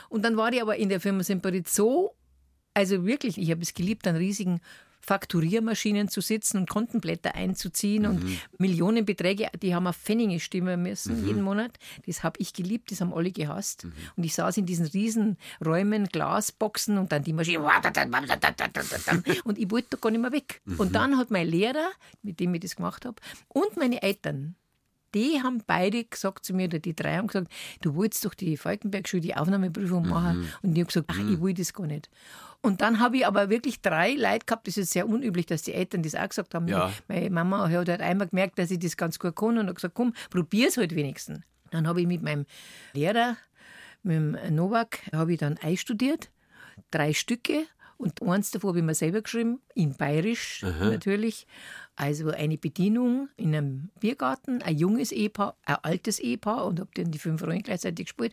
Und 0.08 0.24
dann 0.24 0.36
war 0.36 0.52
ich 0.52 0.60
aber 0.60 0.76
in 0.76 0.88
der 0.88 1.00
Firma 1.00 1.22
Semperit 1.22 1.68
so, 1.68 2.14
also 2.74 3.06
wirklich, 3.06 3.38
ich 3.38 3.50
habe 3.50 3.62
es 3.62 3.74
geliebt, 3.74 4.06
an 4.08 4.16
riesigen 4.16 4.60
Fakturiermaschinen 5.00 6.08
zu 6.08 6.20
sitzen 6.20 6.58
und 6.58 6.68
Kontenblätter 6.68 7.34
einzuziehen 7.34 8.06
und 8.06 8.24
Millionenbeträge, 8.58 9.48
die 9.62 9.74
haben 9.74 9.86
auf 9.86 9.96
Pfennige 9.96 10.40
stimmen 10.40 10.82
müssen 10.82 11.26
jeden 11.26 11.42
Monat. 11.42 11.78
Das 12.06 12.22
habe 12.22 12.38
ich 12.40 12.52
geliebt, 12.52 12.90
das 12.90 13.00
haben 13.00 13.12
alle 13.12 13.30
gehasst. 13.30 13.86
Und 14.16 14.24
ich 14.24 14.34
saß 14.34 14.56
in 14.58 14.66
diesen 14.66 14.86
riesen 14.86 15.36
Räumen, 15.64 16.06
Glasboxen 16.06 16.98
und 16.98 17.12
dann 17.12 17.22
die 17.22 17.32
Maschine 17.32 17.58
und 19.44 19.58
ich 19.58 19.70
wollte 19.70 19.88
da 19.90 19.96
gar 19.98 20.10
nicht 20.10 20.20
mehr 20.20 20.32
weg. 20.32 20.60
Und 20.78 20.94
dann 20.94 21.16
hat 21.16 21.30
mein 21.30 21.46
Lehrer, 21.46 21.90
mit 22.22 22.40
dem 22.40 22.54
ich 22.54 22.60
das 22.60 22.76
gemacht 22.76 23.04
habe, 23.04 23.16
und 23.48 23.76
meine 23.76 24.02
Eltern, 24.02 24.56
die 25.14 25.42
haben 25.42 25.62
beide 25.66 26.04
gesagt 26.04 26.44
zu 26.44 26.54
mir, 26.54 26.66
oder 26.66 26.78
die 26.78 26.94
drei 26.94 27.16
haben 27.16 27.26
gesagt, 27.26 27.50
du 27.80 27.94
wolltest 27.94 28.24
doch 28.24 28.34
die 28.34 28.56
Falkenberg-Schule, 28.56 29.20
die 29.20 29.36
Aufnahmeprüfung 29.36 30.08
machen. 30.08 30.48
Und 30.62 30.72
ich 30.72 30.80
habe 30.80 30.86
gesagt, 30.86 31.10
ach, 31.12 31.18
ich 31.18 31.40
will 31.40 31.54
das 31.54 31.72
gar 31.72 31.86
nicht. 31.86 32.08
Und 32.62 32.82
dann 32.82 33.00
habe 33.00 33.16
ich 33.18 33.26
aber 33.26 33.48
wirklich 33.48 33.80
drei 33.80 34.12
Leute 34.12 34.44
gehabt, 34.46 34.66
das 34.66 34.76
ist 34.76 34.92
sehr 34.92 35.08
unüblich, 35.08 35.46
dass 35.46 35.62
die 35.62 35.72
Eltern 35.72 36.02
das 36.02 36.14
auch 36.14 36.28
gesagt 36.28 36.54
haben. 36.54 36.68
Ja. 36.68 36.92
Meine 37.08 37.30
Mama 37.30 37.68
hat 37.70 37.88
halt 37.88 38.00
einmal 38.00 38.28
gemerkt, 38.28 38.58
dass 38.58 38.70
ich 38.70 38.78
das 38.78 38.96
ganz 38.96 39.18
gut 39.18 39.34
kann 39.34 39.56
und 39.56 39.66
hat 39.66 39.74
gesagt, 39.76 39.94
komm, 39.94 40.12
probier's 40.28 40.76
halt 40.76 40.94
wenigstens. 40.94 41.40
Dann 41.70 41.86
habe 41.86 42.02
ich 42.02 42.06
mit 42.06 42.22
meinem 42.22 42.44
Lehrer, 42.92 43.36
mit 44.02 44.16
dem 44.16 44.54
Novak, 44.54 45.00
habe 45.12 45.32
ich 45.32 45.38
dann 45.38 45.56
einstudiert, 45.58 46.30
drei 46.90 47.14
Stücke 47.14 47.64
und 48.00 48.22
eins 48.22 48.50
davon 48.50 48.68
habe 48.68 48.78
ich 48.78 48.84
mir 48.84 48.94
selber 48.94 49.20
geschrieben, 49.20 49.60
in 49.74 49.94
Bayerisch 49.94 50.62
natürlich. 50.62 51.46
Also 51.96 52.30
eine 52.30 52.56
Bedienung 52.56 53.28
in 53.36 53.54
einem 53.54 53.90
Biergarten, 54.00 54.62
ein 54.62 54.78
junges 54.78 55.12
Ehepaar, 55.12 55.54
ein 55.66 55.76
altes 55.82 56.18
Ehepaar 56.18 56.64
und 56.64 56.80
habe 56.80 56.88
dann 56.94 57.10
die 57.10 57.18
fünf 57.18 57.42
Rollen 57.42 57.62
gleichzeitig 57.62 58.06
gespielt. 58.06 58.32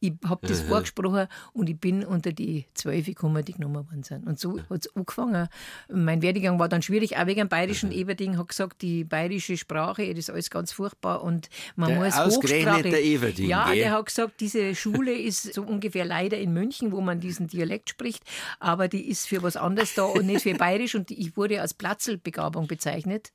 Ich 0.00 0.12
habe 0.28 0.46
das 0.46 0.60
vorgesprochen 0.62 1.26
und 1.52 1.70
ich 1.70 1.78
bin 1.80 2.04
unter 2.04 2.32
die 2.32 2.66
zwölf 2.74 3.06
gekommen, 3.06 3.42
die 3.44 3.54
genommen 3.54 3.88
worden 3.90 4.02
sind. 4.02 4.26
Und 4.26 4.38
so 4.38 4.58
hat 4.68 4.80
es 4.86 4.94
angefangen. 4.94 5.48
Mein 5.88 6.20
Werdegang 6.20 6.58
war 6.58 6.68
dann 6.68 6.82
schwierig, 6.82 7.16
auch 7.16 7.26
wegen 7.26 7.40
dem 7.40 7.48
bayerischen 7.48 7.92
Everding 7.92 8.36
hat 8.36 8.48
gesagt, 8.48 8.82
die 8.82 9.04
bayerische 9.04 9.56
Sprache, 9.56 10.08
das 10.10 10.18
ist 10.20 10.30
alles 10.30 10.50
ganz 10.50 10.72
furchtbar 10.72 11.22
und 11.22 11.48
man 11.76 11.88
Der 11.90 11.98
muss 11.98 12.14
ausgerechnet 12.14 12.84
der 12.84 13.02
Everding, 13.02 13.48
Ja, 13.48 13.66
gell? 13.70 13.76
der 13.78 13.92
hat 13.92 14.06
gesagt, 14.06 14.40
diese 14.40 14.74
Schule 14.74 15.12
ist 15.14 15.54
so 15.54 15.62
ungefähr 15.62 16.04
leider 16.04 16.38
in 16.38 16.52
München, 16.52 16.92
wo 16.92 17.00
man 17.00 17.20
diesen 17.20 17.46
Dialekt 17.46 17.88
spricht, 17.90 18.22
aber 18.60 18.88
die 18.88 19.08
ist 19.08 19.26
für 19.26 19.42
was 19.42 19.56
anderes 19.56 19.94
da 19.94 20.02
und 20.04 20.26
nicht 20.26 20.42
für 20.42 20.54
bayerisch 20.58 20.94
und 20.94 21.10
ich 21.10 21.36
wurde 21.36 21.60
als 21.62 21.72
Platzelbegabung 21.74 22.66
bezeichnet 22.66 23.32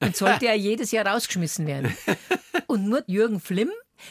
und 0.00 0.16
sollte 0.16 0.46
ja 0.46 0.54
jedes 0.54 0.90
Jahr 0.90 1.06
rausgeschmissen 1.06 1.66
werden. 1.66 1.94
Und 2.66 2.84
nur 2.86 3.02
Jürgen 3.06 3.40
Flimm, 3.40 3.70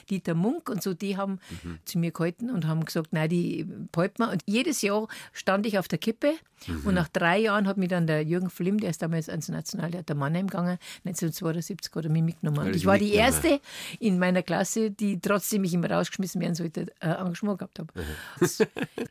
Dieter 0.09 0.35
Munk 0.35 0.69
und 0.69 0.81
so, 0.83 0.93
die 0.93 1.17
haben 1.17 1.39
Mhm. 1.63 1.79
zu 1.85 1.99
mir 1.99 2.11
gehalten 2.11 2.49
und 2.49 2.67
haben 2.67 2.83
gesagt, 2.85 3.13
nein, 3.13 3.29
die 3.29 3.65
behalten 3.91 4.23
wir. 4.23 4.31
Und 4.31 4.41
jedes 4.45 4.81
Jahr 4.81 5.07
stand 5.33 5.65
ich 5.65 5.77
auf 5.79 5.87
der 5.87 5.97
Kippe 5.99 6.33
Mhm. 6.65 6.81
und 6.87 6.93
nach 6.95 7.07
drei 7.07 7.37
Jahren 7.39 7.67
hat 7.67 7.77
mich 7.77 7.89
dann 7.89 8.07
der 8.07 8.23
Jürgen 8.23 8.49
Flimm, 8.49 8.79
der 8.79 8.89
ist 8.89 9.01
damals 9.01 9.29
ans 9.29 9.47
Nationaltheater 9.49 10.15
Mannheim 10.15 10.47
gegangen, 10.47 10.77
1972 11.05 11.93
hat 11.93 12.05
er 12.05 12.09
mich 12.11 12.23
mitgenommen. 12.23 12.67
Und 12.67 12.75
ich 12.75 12.85
war 12.85 12.97
die 12.97 13.13
erste 13.13 13.59
in 13.99 14.17
meiner 14.17 14.41
Klasse, 14.43 14.91
die 14.91 15.19
trotzdem 15.19 15.63
ich 15.63 15.73
immer 15.73 15.91
rausgeschmissen 15.91 16.41
werden 16.41 16.55
sollte, 16.55 16.87
äh, 16.99 17.09
Engagement 17.09 17.59
gehabt 17.59 17.79
habe. 17.79 17.93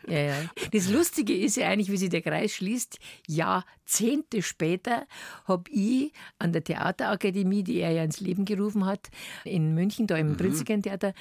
ja, 0.09 0.19
ja. 0.19 0.35
Das 0.73 0.88
Lustige 0.91 1.37
ist 1.37 1.57
ja 1.57 1.69
eigentlich, 1.69 1.91
wie 1.91 1.97
sich 1.97 2.11
der 2.11 2.23
Kreis 2.23 2.53
schließt, 2.53 2.99
Jahrzehnte 3.29 4.43
später 4.43 5.07
habe 5.47 5.71
ich 5.71 6.12
an 6.38 6.53
der 6.53 6.65
Theaterakademie, 6.65 7.62
die 7.62 7.79
er 7.79 7.91
ja 7.93 8.03
ins 8.05 8.21
Leben 8.21 8.45
gerufen 8.45 8.85
hat, 8.87 9.09
in 9.45 9.75
München, 9.75 10.07
da 10.07 10.17
im 10.17 10.33
Mhm. 10.33 10.37
Prinzregenttheater, 10.37 11.15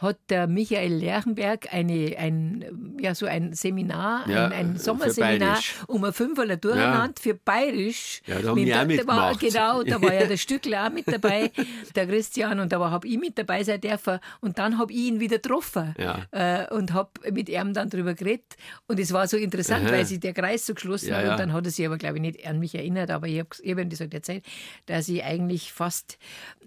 hat 0.00 0.18
der 0.30 0.46
Michael 0.46 0.94
Lerchenberg 0.94 1.72
eine, 1.72 2.16
ein, 2.18 2.96
ja, 3.00 3.14
so 3.14 3.26
ein 3.26 3.52
Seminar, 3.52 4.28
Ja, 4.28 4.46
ein, 4.46 4.52
ein 4.52 4.76
Sommerseminar. 4.78 5.58
Um 5.86 6.04
ein 6.04 6.12
Fünferler 6.12 6.56
Durcheinander 6.56 7.14
für 7.20 7.34
Bayerisch. 7.34 8.22
Ja, 8.26 8.40
da 8.40 8.48
haben 8.50 8.54
Mit 8.56 8.66
wir 8.66 8.74
auch 8.74 8.78
da 8.78 8.80
war, 8.80 8.86
mitgemacht. 8.86 9.40
Genau, 9.40 9.82
da 9.82 10.02
war 10.02 10.14
ja 10.14 10.26
der 10.26 10.36
Stückler 10.38 10.86
auch 10.86 10.90
mit 10.92 11.06
dabei, 11.08 11.50
der 11.94 12.06
Christian, 12.06 12.60
und 12.60 12.72
da 12.72 12.78
habe 12.90 13.06
ich 13.06 13.18
mit 13.18 13.38
dabei 13.38 13.62
sein 13.64 13.80
dürfen. 13.80 14.18
Und 14.40 14.58
dann 14.58 14.78
habe 14.78 14.92
ich 14.92 14.98
ihn 14.98 15.20
wieder 15.20 15.36
getroffen 15.38 15.94
Ja. 15.98 16.26
äh, 16.30 16.72
und 16.74 16.92
habe 16.92 17.10
mit 17.32 17.48
ihm 17.48 17.72
dann 17.74 17.90
drüber 17.90 18.14
geredet. 18.14 18.56
Und 18.86 18.98
es 19.00 19.12
war 19.12 19.26
so 19.28 19.36
interessant, 19.36 19.86
Aha. 19.86 19.92
weil 19.92 20.06
sich 20.06 20.20
der 20.20 20.32
Kreis 20.32 20.66
so 20.66 20.74
geschlossen 20.74 21.10
Ja, 21.10 21.16
hat. 21.16 21.24
ja. 21.24 21.30
Und 21.32 21.40
dann 21.40 21.52
hat 21.52 21.64
er 21.64 21.70
sich 21.70 21.86
aber, 21.86 21.98
glaube 21.98 22.16
ich, 22.16 22.22
nicht 22.22 22.46
an 22.46 22.58
mich 22.58 22.74
erinnert, 22.74 23.10
aber 23.10 23.26
ich 23.28 23.38
habe 23.38 23.48
hab 23.50 23.78
ihm 23.78 23.88
das 23.88 24.00
halt 24.00 24.14
erzählt, 24.14 24.44
dass 24.86 25.08
ich 25.08 25.22
eigentlich 25.24 25.72
fast 25.72 26.18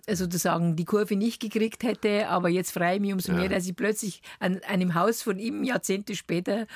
äh, 0.06 0.16
sozusagen 0.16 0.76
die 0.76 0.86
Kurve 0.86 1.16
nicht 1.16 1.42
gekriegt 1.42 1.84
hätte, 1.84 2.28
aber 2.28 2.50
jetzt 2.50 2.72
freue 2.72 2.96
ich 2.96 3.02
mich 3.02 3.14
umso 3.14 3.34
mehr, 3.34 3.50
dass 3.50 3.66
ich 3.68 3.76
plötzlich 3.76 4.22
an 4.40 4.60
einem 4.68 4.96
Haus 4.96 5.22
von 5.22 5.40
ihm 5.40 5.64
Jahrzehnte 5.64 6.16
später 6.16 6.68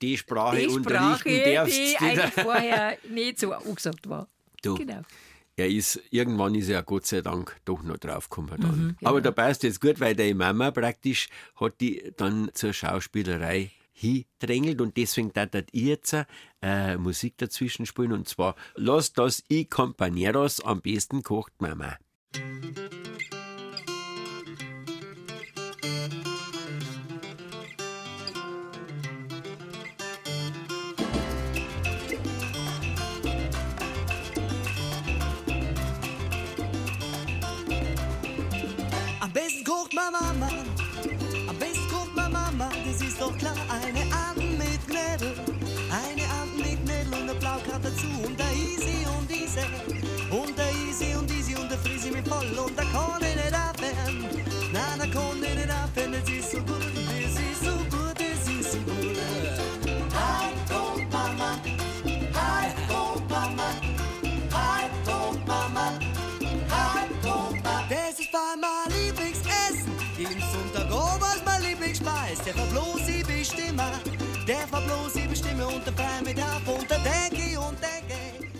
Die 0.00 0.16
Sprache 0.16 0.56
die 0.58 0.66
unterrichten 0.66 1.30
Sprache, 1.30 1.54
darfst. 1.54 1.71
die 1.71 1.71
die 1.72 1.94
da- 1.98 2.06
eigentlich 2.06 2.32
vorher 2.44 2.98
nicht 3.08 3.38
so 3.38 3.52
angesagt 3.52 4.08
war. 4.08 4.28
Du. 4.62 4.74
Genau. 4.76 5.02
Er 5.56 5.68
ist, 5.68 6.00
irgendwann 6.10 6.54
ist 6.54 6.68
er 6.70 6.82
Gott 6.82 7.06
sei 7.06 7.20
Dank 7.20 7.56
doch 7.66 7.82
noch 7.82 7.98
draufgekommen. 7.98 8.58
Dann. 8.60 8.70
Mhm, 8.86 8.96
Aber 9.04 9.20
genau. 9.20 9.32
da 9.34 9.42
passt 9.42 9.62
jetzt 9.64 9.80
gut, 9.82 10.00
weil 10.00 10.16
deine 10.16 10.34
Mama 10.34 10.70
praktisch 10.70 11.28
hat 11.56 11.80
die 11.80 12.12
dann 12.16 12.50
zur 12.54 12.72
Schauspielerei 12.72 13.70
hindrängelt 13.92 14.80
und 14.80 14.96
deswegen 14.96 15.32
darf 15.32 15.50
ihr 15.72 15.88
jetzt 15.90 16.16
äh, 16.62 16.96
Musik 16.96 17.36
dazwischen 17.36 17.84
spielen 17.86 18.12
und 18.12 18.26
zwar 18.28 18.56
Los 18.76 19.12
das 19.12 19.44
i 19.50 19.68
Compañeros 19.70 20.62
am 20.64 20.80
besten 20.80 21.22
kocht 21.22 21.52
Mama. 21.60 21.98
der 72.44 72.56
war 72.56 72.66
bloß 72.66 73.08
ich 73.08 73.26
bestimme, 73.26 73.84
der 74.46 74.72
war 74.72 74.82
bloß 74.82 75.16
ich 75.16 75.28
bestimme 75.28 75.66
und 75.66 75.86
der 75.86 75.92
frei 75.92 76.22
mich 76.22 76.42
auf 76.42 76.68
und 76.68 76.90
der 76.90 76.98
denke 76.98 77.60
und 77.60 77.78
denke. 77.80 78.52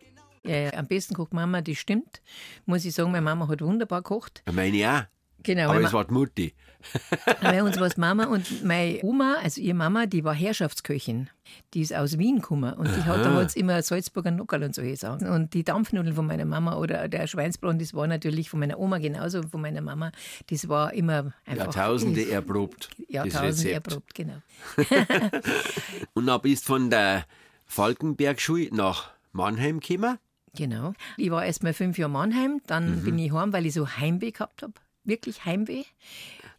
Genau. 0.00 0.22
Ja, 0.44 0.56
ja, 0.56 0.72
am 0.74 0.86
besten 0.86 1.14
guckt 1.14 1.32
Mama, 1.32 1.60
die 1.60 1.76
stimmt. 1.76 2.20
Muss 2.66 2.84
ich 2.84 2.94
sagen, 2.94 3.10
meine 3.10 3.22
Mama 3.22 3.48
hat 3.48 3.60
wunderbar 3.60 4.02
gekocht. 4.02 4.42
Meine 4.52 4.76
ja. 4.76 5.08
Genau, 5.42 5.70
Aber 5.70 5.80
es 5.80 5.92
war 5.92 6.04
die 6.04 6.12
Mutti. 6.14 6.54
Bei 7.42 7.62
uns 7.62 7.78
war 7.80 7.86
es 7.88 7.96
Mama 7.96 8.26
und 8.26 8.64
meine 8.64 9.00
Oma, 9.02 9.36
also 9.42 9.60
ihre 9.60 9.74
Mama, 9.74 10.06
die 10.06 10.22
war 10.22 10.32
Herrschaftsköchin. 10.34 11.28
Die 11.74 11.80
ist 11.80 11.92
aus 11.92 12.18
Wien 12.18 12.36
gekommen 12.36 12.72
und 12.74 12.86
die 12.94 13.02
hat, 13.02 13.24
da 13.24 13.34
hat's 13.34 13.56
immer 13.56 13.82
Salzburger 13.82 14.30
Nockerl 14.30 14.62
und 14.62 14.74
solche 14.76 14.96
Sachen. 14.96 15.28
Und 15.28 15.54
die 15.54 15.64
Dampfnudeln 15.64 16.14
von 16.14 16.26
meiner 16.26 16.44
Mama 16.44 16.76
oder 16.76 17.08
der 17.08 17.26
Schweinsbraten, 17.26 17.78
das 17.80 17.94
war 17.94 18.06
natürlich 18.06 18.48
von 18.48 18.60
meiner 18.60 18.78
Oma 18.78 18.98
genauso 18.98 19.42
von 19.42 19.60
meiner 19.60 19.80
Mama. 19.80 20.12
Das 20.50 20.68
war 20.68 20.92
immer 20.92 21.32
einfach. 21.46 21.64
Jahrtausende 21.64 22.30
erprobt. 22.30 22.90
Jahrtausende 23.08 23.72
erprobt, 23.72 24.14
genau. 24.14 24.40
Und 26.14 26.26
dann 26.26 26.40
bist 26.42 26.64
von 26.64 26.90
der 26.90 27.24
Falkenberg-Schule 27.66 28.68
nach 28.72 29.10
Mannheim 29.32 29.80
gekommen. 29.80 30.18
Genau. 30.56 30.94
Ich 31.16 31.30
war 31.30 31.44
erst 31.44 31.62
mal 31.62 31.72
fünf 31.74 31.98
Jahre 31.98 32.10
Mannheim, 32.12 32.60
dann 32.66 33.00
Mhm. 33.00 33.04
bin 33.04 33.18
ich 33.18 33.32
heim, 33.32 33.52
weil 33.52 33.66
ich 33.66 33.74
so 33.74 33.86
Heimweh 33.88 34.30
gehabt 34.32 34.62
habe. 34.62 34.72
Wirklich 35.08 35.44
Heimweh. 35.44 35.84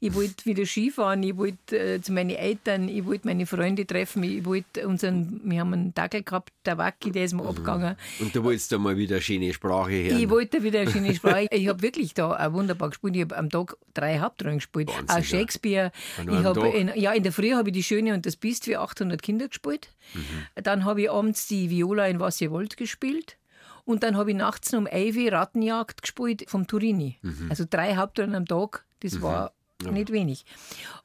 Ich 0.02 0.14
wollte 0.14 0.46
wieder 0.46 0.66
Skifahren, 0.66 1.22
ich 1.24 1.36
wollte 1.36 1.78
äh, 1.78 2.02
zu 2.02 2.14
meinen 2.14 2.30
Eltern, 2.30 2.88
ich 2.88 3.06
wollte 3.06 3.28
meine 3.28 3.46
Freunde 3.46 3.86
treffen, 3.86 4.24
ich 4.24 4.46
wollte 4.46 4.88
unseren, 4.88 5.42
wir 5.44 5.60
haben 5.60 5.74
einen 5.74 5.94
Dackel 5.94 6.24
gehabt, 6.24 6.54
der 6.66 6.78
Wacki, 6.78 7.12
der 7.12 7.26
ist 7.26 7.34
Mhm. 7.34 7.42
mir 7.42 7.50
abgegangen. 7.50 7.96
Und 8.20 8.34
du 8.34 8.42
wolltest 8.46 8.72
da 8.72 8.78
mal 8.78 8.96
wieder 8.96 9.16
eine 9.18 9.22
schöne 9.22 9.54
Sprache 9.54 9.92
hören. 9.92 10.18
Ich 10.20 10.30
wollte 10.30 10.64
wieder 10.64 10.80
eine 10.80 10.90
schöne 10.90 11.14
Sprache. 11.14 11.48
Ich 11.52 11.68
habe 11.68 11.82
wirklich 11.82 12.14
da 12.14 12.32
auch 12.48 12.54
wunderbar 12.54 12.90
gespielt. 12.90 13.18
Ich 13.18 13.22
habe 13.24 13.38
am 13.38 13.50
Tag 13.50 13.76
drei 13.94 14.20
Hauptrollen 14.20 14.60
gespielt. 14.60 14.88
Wahnsinn, 14.88 15.10
auch. 15.18 15.24
Shakespeare. 15.24 15.92
Ich 16.18 16.26
Tag? 16.44 16.74
in, 16.74 16.92
ja, 16.96 17.12
in 17.12 17.24
der 17.24 17.34
Früh 17.34 17.52
habe 17.52 17.70
ich 17.70 17.74
die 17.74 17.84
Schöne 17.84 18.14
und 18.14 18.26
das 18.26 18.38
Biest 18.38 18.66
für 18.66 18.80
800 18.80 19.22
Kinder 19.22 19.50
gespielt. 19.50 19.90
Mhm. 20.14 20.64
Dann 20.64 20.86
habe 20.86 21.02
ich 21.02 21.12
abends 21.12 21.46
die 21.48 21.70
Viola 21.70 22.08
in 22.08 22.22
Was 22.22 22.40
ihr 22.40 22.52
wollt 22.52 22.78
gespielt. 22.78 23.36
Und 23.90 24.04
dann 24.04 24.18
habe 24.18 24.30
ich 24.30 24.38
nachts 24.38 24.72
um 24.76 24.86
11 24.86 25.18
Uhr 25.18 25.32
Rattenjagd 25.32 26.04
gespielt 26.04 26.46
vom 26.48 26.68
Turini. 26.68 27.18
Mhm. 27.24 27.48
Also 27.50 27.66
drei 27.68 27.96
Hauptrollen 27.96 28.36
am 28.36 28.46
Tag, 28.46 28.86
das 29.00 29.20
war 29.24 29.52
nicht 29.82 30.12
wenig. 30.12 30.46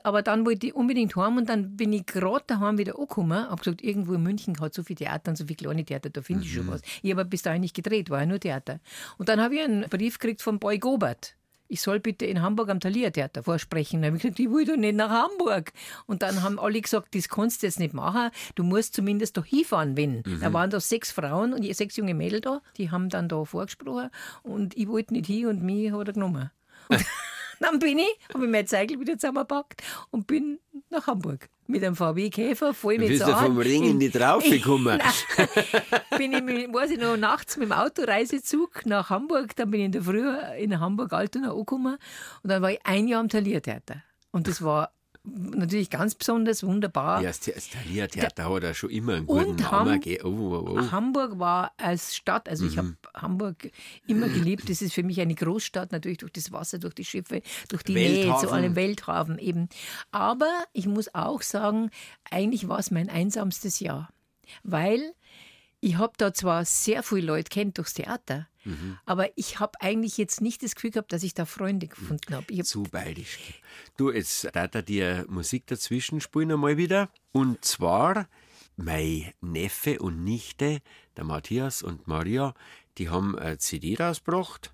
Aber 0.03 0.21
dann 0.21 0.45
wollte 0.45 0.67
ich 0.67 0.75
unbedingt 0.75 1.17
heim 1.17 1.39
und 1.39 1.49
dann 1.49 1.79
bin 1.79 1.95
ich 1.95 2.05
gerade 2.05 2.45
daheim 2.47 2.77
wieder 2.77 2.99
angekommen. 2.99 3.49
Habe 3.49 3.57
gesagt, 3.57 3.83
irgendwo 3.83 4.13
in 4.13 4.23
München 4.23 4.61
hat 4.61 4.75
so 4.75 4.83
viel 4.83 4.97
Theater 4.97 5.31
und 5.31 5.37
so 5.37 5.47
viele 5.47 5.57
kleine 5.57 5.85
Theater, 5.87 6.11
da 6.11 6.21
finde 6.21 6.45
ich 6.45 6.51
Mhm. 6.53 6.57
schon 6.59 6.69
was. 6.69 6.83
Ich 7.01 7.11
habe 7.11 7.25
bis 7.25 7.41
dahin 7.41 7.63
nicht 7.63 7.75
gedreht, 7.75 8.11
war 8.11 8.21
ja 8.21 8.27
nur 8.27 8.39
Theater. 8.39 8.81
Und 9.17 9.31
dann 9.31 9.41
habe 9.41 9.55
ich 9.55 9.63
einen 9.63 9.89
Brief 9.89 10.19
gekriegt 10.19 10.43
von 10.43 10.59
Boy 10.59 10.79
Gobert. 10.79 11.37
Ich 11.69 11.81
soll 11.81 12.01
bitte 12.01 12.27
in 12.27 12.43
Hamburg 12.43 12.69
am 12.69 12.81
Thalia 12.81 13.11
Theater 13.11 13.43
vorsprechen. 13.43 14.03
Dann 14.03 14.09
habe 14.09 14.17
ich 14.19 14.23
gesagt, 14.23 14.41
ich 14.41 14.51
will 14.51 14.65
doch 14.65 14.77
nicht 14.77 14.97
nach 14.97 15.11
Hamburg. 15.11 15.73
Und 16.07 16.23
dann 16.23 16.43
haben 16.43 16.59
alle 16.59 16.81
gesagt, 16.81 17.15
das 17.15 17.29
kannst 17.29 17.63
du 17.63 17.67
jetzt 17.67 17.79
nicht 17.79 17.95
machen. 17.95 18.31
Du 18.55 18.63
musst 18.63 18.95
zumindest 18.95 19.37
da 19.37 19.43
hinfahren, 19.43 19.97
wenn. 19.97 20.23
Da 20.41 20.53
waren 20.53 20.71
da 20.71 20.81
sechs 20.81 21.11
Frauen 21.11 21.53
und 21.53 21.75
sechs 21.75 21.97
junge 21.97 22.15
Mädel 22.15 22.41
da. 22.41 22.61
Die 22.77 22.91
haben 22.91 23.09
dann 23.09 23.29
da 23.29 23.45
vorgesprochen. 23.45 24.11
Und 24.43 24.77
ich 24.77 24.89
wollte 24.89 25.15
nicht 25.15 25.27
hin 25.27 25.47
und 25.47 25.63
mich 25.63 25.93
hat 25.93 26.09
er 26.09 26.13
genommen. 26.13 26.51
Dann 27.61 27.79
bin 27.79 27.99
ich, 27.99 28.19
habe 28.33 28.45
ich 28.45 28.51
mein 28.51 28.67
Zeigel 28.67 29.01
wieder 29.01 29.15
zusammengepackt 29.15 29.83
und 30.11 30.27
bin 30.27 30.59
nach 30.91 31.07
Hamburg. 31.07 31.49
Mit 31.67 31.83
einem 31.83 31.97
VW-Käfer, 31.97 32.75
voll 32.75 32.99
mit 32.99 33.09
bist 33.09 33.23
du 33.23 33.27
Sachen. 33.29 33.47
vom 33.47 33.59
Ringen 33.59 33.93
In- 33.93 33.99
nicht 33.99 34.21
raufgekommen? 34.21 34.99
Nein. 35.39 35.49
bin 36.19 36.33
ich, 36.35 36.43
mit, 36.43 36.75
weiß 36.75 36.91
ich 36.91 36.99
noch, 37.01 37.17
nachts 37.17 37.57
mit 37.57 37.69
dem 37.69 37.73
Autoreisezug 37.73 38.85
nach 38.87 39.09
Hamburg. 39.11 39.57
Dann 39.57 39.71
bin 39.71 39.81
ich 39.81 39.87
in 39.87 39.93
der 39.93 40.03
Früh 40.03 40.29
in 40.59 40.79
Hamburg-Altona 40.79 41.51
angekommen. 41.53 41.97
Und 42.43 42.51
dann 42.51 42.61
war 42.61 42.71
ich 42.71 42.81
ein 42.85 43.09
Jahr 43.09 43.21
am 43.21 43.29
Thalia-Theater. 43.31 44.03
Und 44.31 44.47
das 44.47 44.61
war 44.63 44.93
natürlich 45.25 45.89
ganz 45.91 46.15
besonders 46.15 46.63
wunderbar. 46.63 47.23
Ja, 47.23 47.29
das 47.29 47.43
The- 47.45 47.53
das 47.55 47.71
Thalia-Theater 47.71 48.49
hat 48.53 48.63
ja 48.63 48.75
schon 48.75 48.91
immer 48.91 49.15
einen 49.15 49.27
guten 49.27 49.51
Und 49.51 49.61
Namen 49.61 49.73
Ham- 49.93 50.01
gegeben. 50.01 50.25
Oh, 50.25 50.55
oh, 50.67 50.77
oh. 50.79 50.91
Hamburg 50.91 51.39
war 51.39 51.73
als 51.79 52.15
Stadt, 52.15 52.49
also 52.49 52.67
ich 52.67 52.77
habe 52.79 52.97
Hamburg 53.15 53.71
immer 54.07 54.29
geliebt. 54.29 54.69
Das 54.69 54.83
ist 54.83 54.93
für 54.93 55.03
mich 55.03 55.21
eine 55.21 55.35
Großstadt, 55.35 55.93
natürlich 55.93 56.19
durch 56.19 56.33
das 56.33 56.53
Wasser, 56.53 56.79
durch 56.79 56.95
die 56.95 57.05
Schiffe, 57.05 57.41
durch 57.69 57.83
die 57.83 57.95
Nähe 57.95 58.25
Welthafen. 58.25 58.49
zu 58.49 58.55
allem 58.55 58.77
Welthafen 58.77 59.39
eben. 59.39 59.69
Aber 60.11 60.65
ich 60.73 60.87
muss 60.87 61.15
auch 61.15 61.43
sagen, 61.43 61.91
eigentlich 62.31 62.69
war 62.69 62.79
es 62.79 62.91
mein 62.91 63.09
einsamstes 63.09 63.81
Jahr, 63.81 64.11
weil 64.63 65.15
ich 65.81 65.97
habe 65.99 66.13
da 66.17 66.33
zwar 66.35 66.65
sehr 66.65 67.03
viele 67.03 67.27
Leute 67.27 67.49
kennt 67.51 67.79
durchs 67.79 67.95
Theater, 67.95 68.47
aber 69.05 69.29
ich 69.37 69.61
habe 69.61 69.81
eigentlich 69.81 70.17
jetzt 70.17 70.41
nicht 70.41 70.63
das 70.63 70.75
Gefühl 70.75 70.91
gehabt, 70.91 71.13
dass 71.13 71.23
ich 71.23 71.35
da 71.35 71.45
Freunde 71.45 71.87
gefunden 71.87 72.35
habe. 72.35 72.47
Hab, 72.57 72.65
Zu 72.65 72.85
beidisch. 72.85 73.39
Du, 73.97 74.11
jetzt 74.11 74.49
darf 74.55 74.75
er 74.75 74.83
dir 74.83 75.27
Musik 75.29 75.67
dazwischen 75.67 76.21
spielen 76.21 76.53
einmal 76.53 76.77
wieder. 76.77 77.11
Und 77.33 77.65
zwar, 77.65 78.29
mein 78.77 79.33
Neffe 79.41 79.99
und 79.99 80.25
Nichte, 80.25 80.81
der 81.17 81.25
Matthias 81.25 81.83
und 81.83 82.07
Maria, 82.07 82.55
die 82.99 83.09
haben 83.09 83.39
eine 83.39 83.59
CD 83.59 83.97
rausgebracht. 83.97 84.73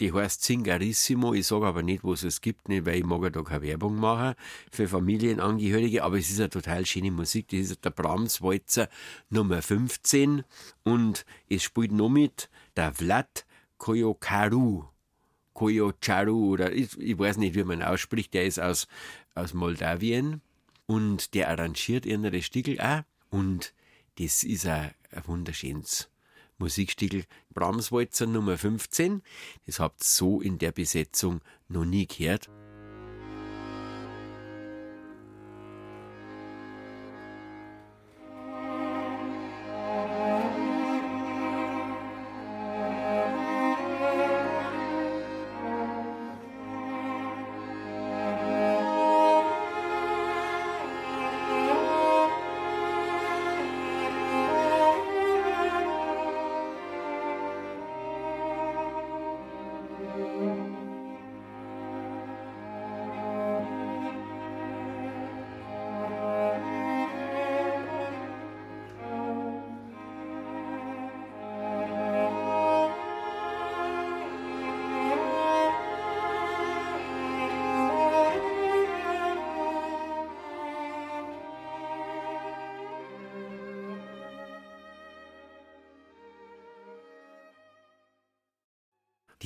Die 0.00 0.12
heißt 0.12 0.42
Zingarissimo. 0.42 1.32
Ich 1.32 1.46
sage 1.46 1.64
aber 1.64 1.82
nicht, 1.82 2.02
wo 2.02 2.12
es 2.12 2.24
es 2.24 2.40
gibt, 2.40 2.68
nicht, 2.68 2.86
weil 2.86 2.98
ich 2.98 3.04
mag 3.04 3.32
da 3.32 3.42
keine 3.42 3.62
Werbung 3.62 3.94
machen 3.94 4.34
für 4.72 4.88
Familienangehörige. 4.88 6.02
Aber 6.02 6.18
es 6.18 6.28
ist 6.28 6.40
eine 6.40 6.50
total 6.50 6.84
schöne 6.86 7.12
Musik. 7.12 7.46
Das 7.48 7.60
ist 7.60 7.84
der 7.84 7.90
Brahms-Walzer 7.90 8.88
Nummer 9.30 9.62
15. 9.62 10.42
Und 10.82 11.24
es 11.48 11.62
spielt 11.62 11.92
noch 11.92 12.08
mit 12.08 12.50
der 12.76 12.94
Vlad 12.94 13.44
Koyokaru. 13.78 14.84
Koyocharu 15.54 16.52
oder 16.52 16.72
ich, 16.72 16.98
ich 16.98 17.18
weiß 17.18 17.36
nicht, 17.36 17.54
wie 17.54 17.64
man 17.64 17.82
ausspricht, 17.82 18.32
der 18.34 18.46
ist 18.46 18.58
aus, 18.58 18.88
aus 19.34 19.52
Moldawien 19.52 20.40
und 20.86 21.34
der 21.34 21.48
arrangiert 21.50 22.06
ihre 22.06 22.42
Stickel 22.42 22.80
auch. 22.80 23.02
Und 23.30 23.74
das 24.18 24.44
ist 24.44 24.66
ein, 24.66 24.92
ein 25.10 25.26
wunderschönes 25.26 26.08
Musikstickel. 26.58 27.24
Brahmswalzer 27.50 28.26
Nummer 28.26 28.56
15. 28.56 29.22
Das 29.66 29.78
habt 29.80 30.00
ihr 30.00 30.06
so 30.06 30.40
in 30.40 30.58
der 30.58 30.72
Besetzung 30.72 31.40
noch 31.68 31.84
nie 31.84 32.06
gehört. 32.06 32.48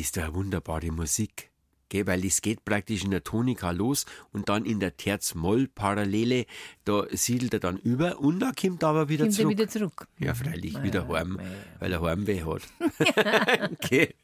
Ist 0.07 0.16
doch 0.16 0.23
eine 0.23 0.35
wunderbare 0.35 0.92
Musik. 0.92 1.51
Gell, 1.88 2.07
weil 2.07 2.25
es 2.25 2.42
geht 2.42 2.64
praktisch 2.64 3.05
in 3.05 3.12
der 3.12 3.23
Tonika 3.23 3.71
los 3.71 4.07
und 4.33 4.49
dann 4.49 4.64
in 4.64 4.81
der 4.81 4.97
Terz-Moll-Parallele, 4.97 6.47
da 6.85 7.05
siedelt 7.12 7.55
er 7.55 7.61
dann 7.61 7.77
über 7.77 8.19
und 8.19 8.40
da 8.40 8.51
kommt 8.61 8.83
er 8.83 8.88
aber 8.88 9.09
wieder 9.09 9.25
kommt 9.25 9.35
er 9.35 9.42
zurück. 9.42 9.51
wieder 9.51 9.69
zurück. 9.69 10.09
Ja, 10.19 10.35
freilich, 10.35 10.83
wieder 10.83 11.07
heim, 11.09 11.38
weil 11.79 11.92
er 11.92 12.03
Heimweh 12.03 12.42
hat. 12.42 12.62
okay. 13.73 14.14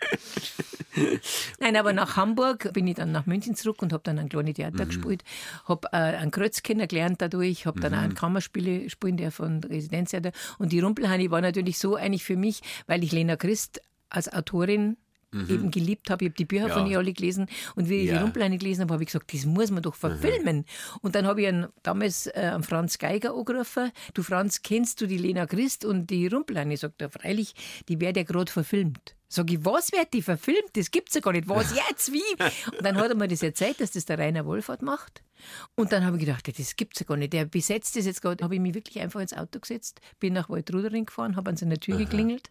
Nein, 1.60 1.76
aber 1.76 1.92
nach 1.92 2.16
Hamburg 2.16 2.72
bin 2.72 2.86
ich 2.88 2.96
dann 2.96 3.12
nach 3.12 3.26
München 3.26 3.54
zurück 3.54 3.80
und 3.82 3.92
habe 3.92 4.02
dann 4.04 4.18
ein 4.18 4.28
kleines 4.28 4.54
Theater 4.54 4.86
gespielt. 4.86 5.22
Habe 5.64 5.88
äh, 5.92 5.96
einen 5.96 6.32
Krötz 6.32 6.64
kennengelernt 6.64 7.22
dadurch, 7.22 7.66
habe 7.66 7.80
dann 7.80 7.94
auch 7.94 7.98
einen 7.98 8.14
Kammerspiele 8.14 8.90
spielen, 8.90 9.16
der 9.16 9.30
von 9.30 9.62
Residenztheater. 9.62 10.32
Und 10.58 10.72
die 10.72 10.80
Rumpelheini 10.80 11.30
war 11.30 11.40
natürlich 11.40 11.78
so 11.78 11.94
eigentlich 11.94 12.24
für 12.24 12.36
mich, 12.36 12.60
weil 12.86 13.04
ich 13.04 13.12
Lena 13.12 13.36
Christ 13.36 13.80
als 14.10 14.32
Autorin 14.32 14.96
eben 15.32 15.70
geliebt 15.70 16.10
habe. 16.10 16.24
Ich 16.24 16.28
habe 16.30 16.36
die 16.36 16.44
Bücher 16.44 16.68
Ja. 16.68 16.74
von 16.74 16.86
ihr 16.86 16.98
alle 16.98 17.12
gelesen 17.12 17.46
und 17.74 17.88
wie 17.88 18.00
ich 18.02 18.06
Ja. 18.08 18.18
die 18.18 18.22
Rumpelheini 18.22 18.58
gelesen 18.58 18.82
habe, 18.82 18.94
habe 18.94 19.02
ich 19.02 19.08
gesagt, 19.08 19.32
das 19.32 19.46
muss 19.46 19.70
man 19.70 19.82
doch 19.82 19.94
verfilmen. 19.94 20.64
Und 21.00 21.14
dann 21.14 21.26
habe 21.26 21.40
ich 21.42 21.48
einen, 21.48 21.68
damals 21.82 22.26
äh, 22.26 22.50
einen 22.54 22.62
Franz 22.62 22.98
Geiger 22.98 23.34
angerufen. 23.34 23.90
Du 24.14 24.22
Franz, 24.22 24.62
kennst 24.62 25.00
du 25.00 25.06
die 25.06 25.18
Lena 25.18 25.46
Christ 25.46 25.84
und 25.84 26.08
die 26.10 26.26
Rumpelheini? 26.26 26.76
Sagt 26.76 27.00
er, 27.02 27.10
freilich, 27.10 27.54
die 27.88 27.98
wird 28.00 28.16
ja 28.16 28.22
gerade 28.24 28.52
verfilmt. 28.52 29.16
Sag 29.28 29.50
ich, 29.50 29.64
was 29.64 29.92
wird 29.92 30.12
die 30.12 30.20
verfilmt? 30.20 30.68
Das 30.74 30.90
gibt's 30.90 31.14
ja 31.14 31.22
gar 31.22 31.32
nicht. 31.32 31.48
Was 31.48 31.74
jetzt? 31.88 32.12
Wie? 32.12 32.20
Und 32.76 32.84
dann 32.84 32.96
hat 32.96 33.08
er 33.08 33.16
mir 33.16 33.28
das 33.28 33.42
erzählt, 33.42 33.80
dass 33.80 33.92
das 33.92 34.04
der 34.04 34.18
Rainer 34.18 34.44
Wohlfahrt 34.44 34.82
macht. 34.82 35.22
Und 35.74 35.90
dann 35.92 36.04
habe 36.04 36.18
ich 36.18 36.26
gedacht, 36.26 36.46
das 36.58 36.76
gibt's 36.76 37.00
ja 37.00 37.06
gar 37.06 37.16
nicht. 37.16 37.32
Der 37.32 37.46
besetzt 37.46 37.96
das 37.96 38.04
jetzt 38.04 38.20
gerade. 38.20 38.44
habe 38.44 38.54
ich 38.54 38.60
mich 38.60 38.74
wirklich 38.74 39.00
einfach 39.00 39.20
ins 39.20 39.32
Auto 39.32 39.58
gesetzt, 39.58 40.02
bin 40.20 40.34
nach 40.34 40.50
Waldrudering 40.50 41.06
gefahren, 41.06 41.36
habe 41.36 41.48
an 41.48 41.56
seiner 41.56 41.78
Tür 41.80 41.96
geklingelt 41.96 42.50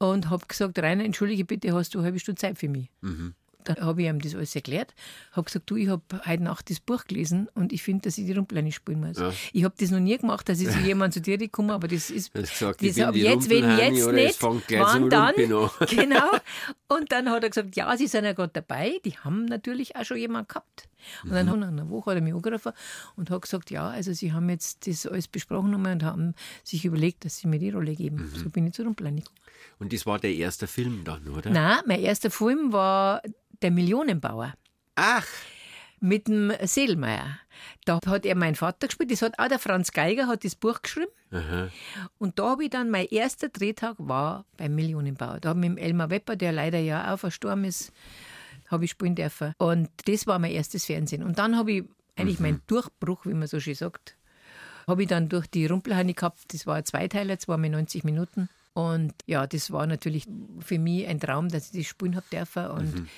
und 0.00 0.30
habe 0.30 0.46
gesagt, 0.48 0.78
Rainer, 0.78 1.04
entschuldige 1.04 1.44
bitte, 1.44 1.72
hast 1.74 1.94
du 1.94 1.98
eine 1.98 2.06
halbe 2.06 2.18
Stunde 2.18 2.40
Zeit 2.40 2.58
für 2.58 2.68
mich? 2.68 2.90
Dann 3.64 3.76
habe 3.80 4.00
ich 4.00 4.08
ihm 4.08 4.18
das 4.20 4.34
alles 4.34 4.54
erklärt, 4.56 4.94
habe 5.32 5.44
gesagt, 5.44 5.68
du, 5.68 5.76
ich 5.76 5.88
habe 5.88 6.02
heute 6.24 6.42
Nacht 6.42 6.70
das 6.70 6.80
Buch 6.80 7.04
gelesen 7.04 7.46
und 7.54 7.74
ich 7.74 7.82
finde, 7.82 8.04
dass 8.04 8.16
ich 8.16 8.24
die 8.24 8.32
Rumpleine 8.32 8.72
spielen 8.72 9.00
muss. 9.00 9.18
Ich 9.52 9.64
habe 9.64 9.74
das 9.78 9.90
noch 9.90 10.00
nie 10.00 10.16
gemacht, 10.16 10.48
dass 10.48 10.60
ich 10.60 10.70
zu 10.70 10.78
jemandem 10.78 11.22
zu 11.22 11.36
dir 11.36 11.46
komme, 11.50 11.74
aber 11.74 11.86
das 11.86 12.08
ist, 12.08 12.32
gesagt, 12.32 12.82
ich 12.82 12.94
das 12.94 13.12
die 13.12 13.20
jetzt, 13.20 13.50
wenn 13.50 13.76
jetzt 13.76 14.10
nicht, 14.12 14.42
wann 14.42 15.10
dann? 15.10 15.34
Genau. 15.90 16.30
Und 16.88 17.12
dann 17.12 17.28
hat 17.28 17.42
er 17.42 17.50
gesagt, 17.50 17.76
ja, 17.76 17.94
sie 17.98 18.06
sind 18.06 18.24
ja 18.24 18.32
gerade 18.32 18.52
dabei, 18.54 18.98
die 19.04 19.18
haben 19.18 19.44
natürlich 19.44 19.94
auch 19.94 20.04
schon 20.04 20.16
jemanden 20.16 20.48
gehabt. 20.48 20.88
Und 21.24 21.32
dann 21.32 21.46
Mhm. 21.46 21.58
nach 21.60 21.68
einer 21.68 21.90
Woche 21.90 22.12
hat 22.12 22.16
er 22.16 22.22
mich 22.22 22.34
angerufen 22.34 22.72
und 23.16 23.28
hat 23.30 23.42
gesagt, 23.42 23.70
ja, 23.70 23.90
also 23.90 24.14
sie 24.14 24.32
haben 24.32 24.48
jetzt 24.48 24.86
das 24.86 25.06
alles 25.06 25.28
besprochen 25.28 25.74
und 25.74 26.02
haben 26.02 26.34
sich 26.64 26.86
überlegt, 26.86 27.26
dass 27.26 27.36
sie 27.36 27.46
mir 27.46 27.58
die 27.58 27.70
Rolle 27.70 27.94
geben. 27.94 28.30
Mhm. 28.32 28.38
So 28.38 28.48
bin 28.48 28.66
ich 28.66 28.72
zu 28.72 28.84
Rumpleine 28.84 29.20
gekommen. 29.20 29.36
Und 29.78 29.92
das 29.92 30.06
war 30.06 30.18
der 30.18 30.34
erste 30.34 30.66
Film 30.66 31.02
dann, 31.04 31.28
oder? 31.28 31.50
Nein, 31.50 31.80
mein 31.86 32.00
erster 32.00 32.30
Film 32.30 32.72
war 32.72 33.22
Der 33.62 33.70
Millionenbauer. 33.70 34.54
Ach, 34.94 35.26
mit 36.00 36.28
dem 36.28 36.52
Seelmeier. 36.62 37.38
Da 37.84 38.00
hat 38.06 38.24
er 38.24 38.34
mein 38.34 38.54
Vater 38.54 38.88
gespielt. 38.88 39.10
Das 39.12 39.22
hat 39.22 39.38
auch 39.38 39.48
der 39.48 39.58
Franz 39.58 39.92
Geiger 39.92 40.26
hat 40.26 40.44
das 40.44 40.56
Buch 40.56 40.80
geschrieben. 40.82 41.10
Und 42.18 42.38
da 42.38 42.50
habe 42.50 42.64
ich 42.64 42.70
dann, 42.70 42.90
mein 42.90 43.06
erster 43.06 43.50
Drehtag 43.50 43.96
war 43.98 44.46
beim 44.56 44.74
Millionenbauer. 44.74 45.40
Da 45.40 45.50
habe 45.50 45.60
ich 45.60 45.68
mit 45.68 45.78
dem 45.78 45.84
Elmar 45.84 46.10
Wepper, 46.10 46.36
der 46.36 46.52
leider 46.52 46.78
ja 46.78 47.12
auch 47.12 47.18
verstorben 47.18 47.64
ist, 47.64 47.92
habe 48.68 48.84
ich 48.84 48.90
spielen 48.90 49.14
dürfen. 49.14 49.54
Und 49.58 49.90
das 50.06 50.26
war 50.26 50.38
mein 50.38 50.52
erstes 50.52 50.86
Fernsehen. 50.86 51.22
Und 51.22 51.38
dann 51.38 51.56
habe 51.56 51.72
ich 51.72 51.84
eigentlich 52.16 52.40
meinen 52.40 52.62
Durchbruch, 52.66 53.26
wie 53.26 53.34
man 53.34 53.46
so 53.46 53.60
schön 53.60 53.74
sagt, 53.74 54.16
habe 54.86 55.02
ich 55.02 55.08
dann 55.08 55.28
durch 55.28 55.46
die 55.46 55.66
Rumpelheine 55.66 56.14
gehabt. 56.14 56.52
Das 56.52 56.66
war 56.66 56.76
ein 56.76 56.84
Zweiteiler, 56.84 57.38
zweimal 57.38 57.70
90 57.70 58.04
Minuten. 58.04 58.48
Und 58.72 59.12
ja, 59.26 59.46
das 59.46 59.70
war 59.72 59.86
natürlich 59.86 60.26
für 60.60 60.78
mich 60.78 61.06
ein 61.06 61.20
Traum, 61.20 61.48
dass 61.48 61.66
ich 61.66 61.80
das 61.80 61.86
spielen 61.86 62.16
habe 62.16 62.26
dürfen. 62.32 62.66
Und 62.66 63.08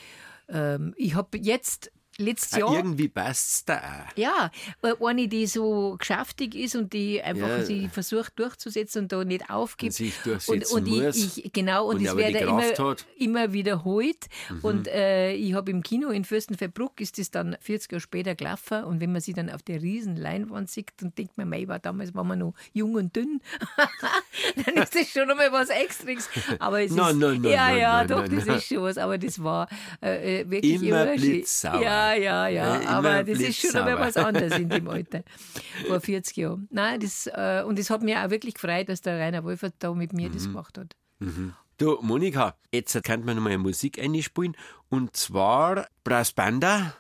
ähm, 0.49 0.95
ich 0.97 1.15
habe 1.15 1.39
jetzt 1.39 1.93
letztes 2.19 2.55
ah, 2.55 2.59
Jahr. 2.59 2.77
irgendwie 2.77 3.09
passt's 3.09 3.65
da 3.65 3.79
auch. 3.79 4.17
Ja, 4.17 4.51
äh, 4.83 4.93
eine, 5.05 5.29
die 5.29 5.47
so 5.47 5.97
geschäftig 5.99 6.55
ist 6.55 6.77
und 6.77 6.93
die 6.93 7.23
einfach 7.23 7.49
Ja. 7.49 7.65
sie 7.65 7.89
versucht 7.89 8.39
durchzusetzen 8.39 9.03
und 9.03 9.13
da 9.13 9.25
nicht 9.25 9.51
aufgibt. 9.51 9.93
Und 9.93 9.97
sich 9.97 10.15
durchsetzen 10.23 10.77
und, 10.77 10.89
und 10.89 11.05
muss. 11.05 11.17
Ich, 11.17 11.45
ich, 11.47 11.53
genau, 11.53 11.87
und, 11.87 11.97
Und 11.97 12.07
es 12.07 12.17
wird 12.17 12.35
Kraft 12.35 12.79
immer, 12.79 12.91
hat. 12.91 13.07
immer 13.17 13.53
wiederholt. 13.53 14.27
Mhm. 14.51 14.59
Und 14.63 14.89
äh, 14.89 15.33
ich 15.33 15.55
habe 15.55 15.71
im 15.71 15.83
Kino 15.83 16.11
in 16.11 16.25
Fürstenfeldbruck 16.25 17.01
ist 17.01 17.19
das 17.19 17.31
dann 17.31 17.57
40 17.61 17.93
Jahre 17.93 18.01
später 18.01 18.35
gelaufen. 18.35 18.85
Und 18.85 19.01
wenn 19.01 19.13
man 19.13 19.21
sie 19.21 19.33
dann 19.33 19.51
auf 19.51 19.63
der 19.63 19.83
riesen 19.83 20.17
Leinwand 20.17 20.71
sieht, 20.71 20.91
dann 20.99 21.15
denkt 21.15 21.39
man, 21.39 21.49
mei, 21.49 21.67
war 21.69 21.79
damals 21.79 22.15
war 22.15 22.25
man 22.25 22.39
noch 22.39 22.55
jung 22.73 22.95
und 22.95 23.15
dünn. 23.17 23.41
dann 24.67 24.83
ist 24.83 24.95
das 24.95 25.09
schon 25.09 25.31
einmal 25.31 25.53
was 25.53 25.69
Extras. 25.71 26.29
Aber 26.59 26.83
es 26.83 26.93
Nein, 26.93 27.11
ist, 27.11 27.17
nein, 27.17 27.41
nein, 27.41 27.53
ja, 27.53 27.77
ja, 27.77 28.05
doch, 28.05 28.27
das 28.29 28.47
ist 28.47 28.67
schon 28.67 28.83
was. 28.83 28.99
Aber 28.99 29.19
das 29.19 29.43
war 29.43 29.69
äh, 30.03 30.41
äh, 30.41 30.51
wirklich 30.51 30.83
Immer 30.83 31.07
blitzsauer. 31.07 31.83
Ja, 31.83 32.02
ja, 32.13 32.49
ja. 32.49 32.81
Ja, 32.83 32.89
aber 32.89 33.21
immer 33.21 33.25
das 33.25 33.39
ist 33.41 33.61
schon 33.61 33.71
blitzsauer. 33.73 33.99
was 34.01 34.17
anderes 34.17 34.59
in 34.59 34.69
dem 34.69 34.89
Alter. 34.97 35.23
Vor 35.87 36.01
40 36.01 36.37
Jahren. 36.37 36.69
Nein, 36.71 37.01
das, 37.01 37.27
äh, 37.27 37.63
und 37.67 37.79
es 37.79 37.91
hat 37.91 38.03
mich 38.03 38.17
auch 38.17 38.31
wirklich 38.31 38.55
gefreut, 38.55 38.89
dass 38.89 39.01
der 39.01 39.19
Rainer 39.19 39.45
Wolfert 39.45 39.75
da 39.79 39.93
mit 39.95 40.13
mir 40.13 40.29
Mhm. 40.29 40.33
das 40.35 40.45
gemacht 40.45 40.79
hat. 40.79 40.97
Du, 41.79 41.99
Monika, 42.03 42.55
jetzt 42.73 43.03
kann 43.05 43.25
man 43.25 43.37
nochmal 43.37 43.57
Musik 43.59 43.99
einspielen. 44.01 44.57
Und 44.89 45.17
zwar 45.17 45.87
Brass 46.05 46.33
Banda, 46.33 46.95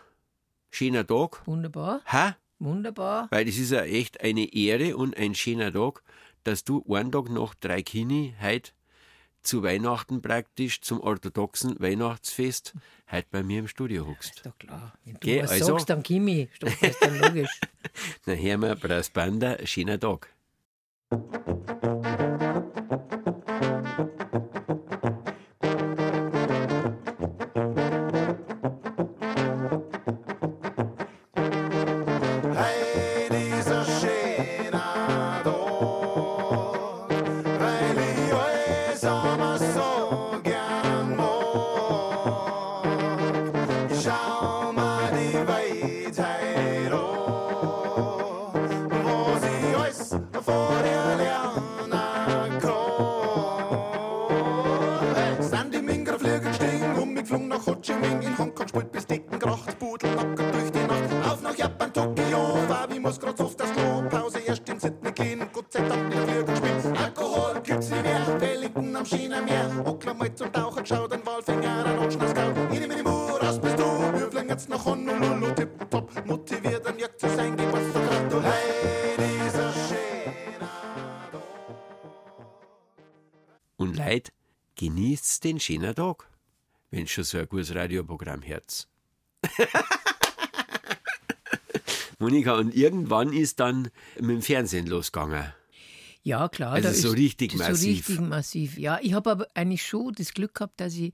schöner 0.70 1.06
Tag. 1.06 1.46
Wunderbar, 1.46 2.00
Hä? 2.06 2.32
wunderbar. 2.58 3.28
Weil 3.30 3.44
das 3.44 3.56
ist 3.58 3.72
ja 3.72 3.82
echt 3.82 4.20
eine 4.22 4.52
Ehre 4.54 4.96
und 4.96 5.16
ein 5.16 5.34
schöner 5.34 5.72
Tag, 5.72 6.02
dass 6.44 6.64
du 6.64 6.84
einen 6.88 7.12
Tag 7.12 7.30
nach 7.30 7.54
drei 7.54 7.82
Kini 7.82 8.34
heute 8.40 8.72
zu 9.42 9.62
Weihnachten 9.62 10.22
praktisch 10.22 10.80
zum 10.80 11.00
orthodoxen 11.00 11.78
Weihnachtsfest 11.80 12.74
heute 13.10 13.26
bei 13.30 13.42
mir 13.42 13.60
im 13.60 13.68
Studio 13.68 14.06
hockst. 14.06 14.36
Ist 14.36 14.46
doch 14.46 14.58
klar. 14.58 14.92
Wenn 15.04 15.14
du 15.14 15.20
Geh, 15.20 15.42
was 15.42 15.50
also. 15.50 15.66
sagst, 15.66 15.90
dann 15.90 16.02
Kimi. 16.02 16.48
Das 16.60 16.74
ist 16.82 17.02
dann 17.02 17.18
logisch. 17.18 17.60
Na, 18.26 18.34
hören 18.34 18.62
wir 18.62 18.76
Brass 18.76 19.10
Banda, 19.10 19.56
schöner 19.66 19.98
Tag. 19.98 20.28
Und 83.76 83.96
Leid, 83.96 84.32
genießt 84.76 85.44
den 85.44 85.60
schönen 85.60 85.94
Tag, 85.94 86.28
wenn 86.90 87.06
schon 87.06 87.22
so 87.24 87.38
ein 87.38 87.48
gutes 87.48 87.74
Radioprogramm 87.74 88.42
hört. 88.42 88.88
Monika, 92.18 92.54
und 92.54 92.74
irgendwann 92.74 93.32
ist 93.32 93.60
dann 93.60 93.90
mit 94.16 94.30
dem 94.30 94.42
Fernsehen 94.42 94.86
losgegangen. 94.86 95.52
Ja, 96.24 96.48
klar. 96.48 96.72
Also 96.74 96.88
da 96.88 96.94
so 96.94 97.08
ist- 97.08 97.16
richtig 97.16 97.52
das 97.52 97.60
ist 97.62 97.68
massiv. 97.68 98.06
So 98.06 98.12
richtig 98.12 98.20
massiv, 98.28 98.78
ja. 98.78 98.98
Ich 99.02 99.12
habe 99.12 99.30
aber 99.30 99.46
eigentlich 99.54 99.84
schon 99.84 100.12
das 100.16 100.32
Glück 100.34 100.54
gehabt, 100.54 100.80
dass 100.80 100.94
ich 100.94 101.12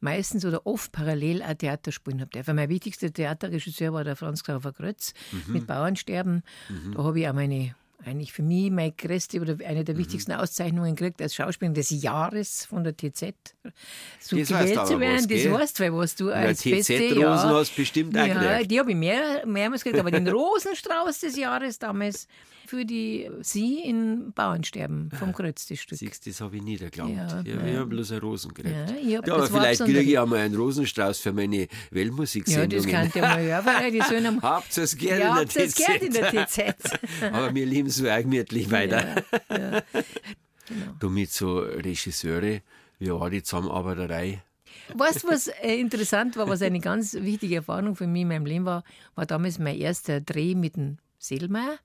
meistens 0.00 0.44
oder 0.44 0.66
oft 0.66 0.90
parallel 0.90 1.42
auch 1.42 1.54
Theater 1.54 1.92
spielen 1.92 2.20
habe. 2.20 2.30
dürfen. 2.30 2.56
Mein 2.56 2.68
wichtigster 2.68 3.12
Theaterregisseur 3.12 3.92
war 3.92 4.02
der 4.04 4.16
Franz 4.16 4.42
Xaver 4.42 4.72
Grötz 4.72 5.14
Mhm. 5.30 5.52
mit 5.52 5.66
Bauernsterben. 5.68 6.42
Da 6.94 7.04
habe 7.04 7.20
ich 7.20 7.28
auch 7.28 7.34
meine, 7.34 7.74
eigentlich 8.04 8.32
für 8.32 8.42
mich 8.42 8.70
meine 8.72 8.92
größte 8.92 9.40
oder 9.40 9.56
eine 9.64 9.80
Mhm. 9.80 9.84
der 9.84 9.98
wichtigsten 9.98 10.32
Auszeichnungen 10.32 10.96
gekriegt 10.96 11.22
als 11.22 11.34
Schauspielerin 11.36 11.74
des 11.74 11.90
Jahres 11.90 12.64
von 12.64 12.82
der 12.82 12.96
TZ. 12.96 13.54
So 14.20 14.36
Das 14.38 14.48
gewählt 14.48 14.86
zu 14.88 14.98
werden, 14.98 15.14
was, 15.18 15.26
das 15.28 15.28
gell? 15.28 15.52
heißt, 15.56 15.80
weil 15.80 15.94
was 15.94 16.14
du 16.16 16.28
Ja, 16.30 16.34
als 16.34 16.62
beste... 16.64 16.94
TZ-Rosen 16.96 17.50
hast 17.50 17.72
du 17.72 17.76
bestimmt 17.76 18.16
auch 18.18 18.26
ja, 18.26 18.34
gekriegt. 18.54 18.70
die 18.72 18.78
habe 18.80 18.90
ich 18.90 18.96
mehr, 18.96 19.46
mehrmals 19.46 19.84
gekriegt, 19.84 20.00
aber 20.00 20.10
den 20.10 20.26
Rosenstrauß 20.28 21.20
des 21.20 21.36
Jahres 21.36 21.78
damals 21.78 22.26
für 22.68 22.84
die 22.84 23.30
Sie 23.40 23.80
in 23.80 24.32
Bauernsterben 24.32 25.10
vom 25.10 25.32
Kreuz, 25.32 25.66
das 25.66 25.78
Stück. 25.80 25.98
Siehst 25.98 26.26
das 26.26 26.40
habe 26.40 26.56
ich 26.56 26.62
nie 26.62 26.76
geglaubt. 26.76 27.10
Ja, 27.10 27.40
ich 27.40 27.54
ja. 27.54 27.78
habe 27.78 27.86
bloß 27.86 28.12
eine 28.12 28.20
Rosen 28.20 28.52
gekriegt. 28.52 28.76
Ja, 28.76 28.96
ich 28.96 29.26
Ja, 29.26 29.34
aber 29.34 29.46
vielleicht 29.46 29.84
kriege 29.84 30.00
ich 30.00 30.18
auch 30.18 30.26
mal 30.26 30.40
einen 30.40 30.54
Rosenstrauß 30.54 31.18
für 31.18 31.32
meine 31.32 31.62
Ja, 31.62 31.66
Weltmusiksendungen. 31.90 32.84
das 32.84 32.86
kann 32.86 33.10
der 33.12 33.22
mal 33.22 33.42
hören, 33.42 33.66
weil 33.66 33.90
die 33.90 34.02
am 34.02 34.42
Habt 34.42 34.76
ihr 34.76 34.82
es 34.82 34.96
gern 34.96 35.20
ja, 35.20 35.40
in 35.40 35.48
der 35.48 35.62
ihr 35.62 35.68
es 35.68 35.74
gehört 35.74 36.02
in 36.02 36.12
der 36.12 36.46
TZ. 36.46 37.22
Aber 37.32 37.54
wir 37.54 37.66
so 37.90 38.08
auch 38.08 38.18
gemütlich 38.18 38.70
weiter. 38.70 39.24
Genau. 39.48 39.80
Du 41.00 41.08
mit 41.08 41.32
so 41.32 41.60
Regisseure, 41.60 42.60
wie 42.98 43.10
war 43.10 43.30
die 43.30 43.42
Zusammenarbeiterei? 43.42 44.42
Weißt 44.94 45.24
du, 45.24 45.28
was 45.28 45.48
äh, 45.48 45.76
interessant 45.76 46.36
war, 46.36 46.48
was 46.48 46.62
eine 46.62 46.80
ganz 46.80 47.14
wichtige 47.14 47.56
Erfahrung 47.56 47.96
für 47.96 48.06
mich 48.06 48.22
in 48.22 48.28
meinem 48.28 48.46
Leben 48.46 48.64
war, 48.64 48.84
war 49.14 49.26
damals 49.26 49.58
mein 49.58 49.76
erster 49.76 50.20
Dreh 50.20 50.54
mit 50.54 50.76
dem 50.76 50.98
Seelmeier, 51.18 51.78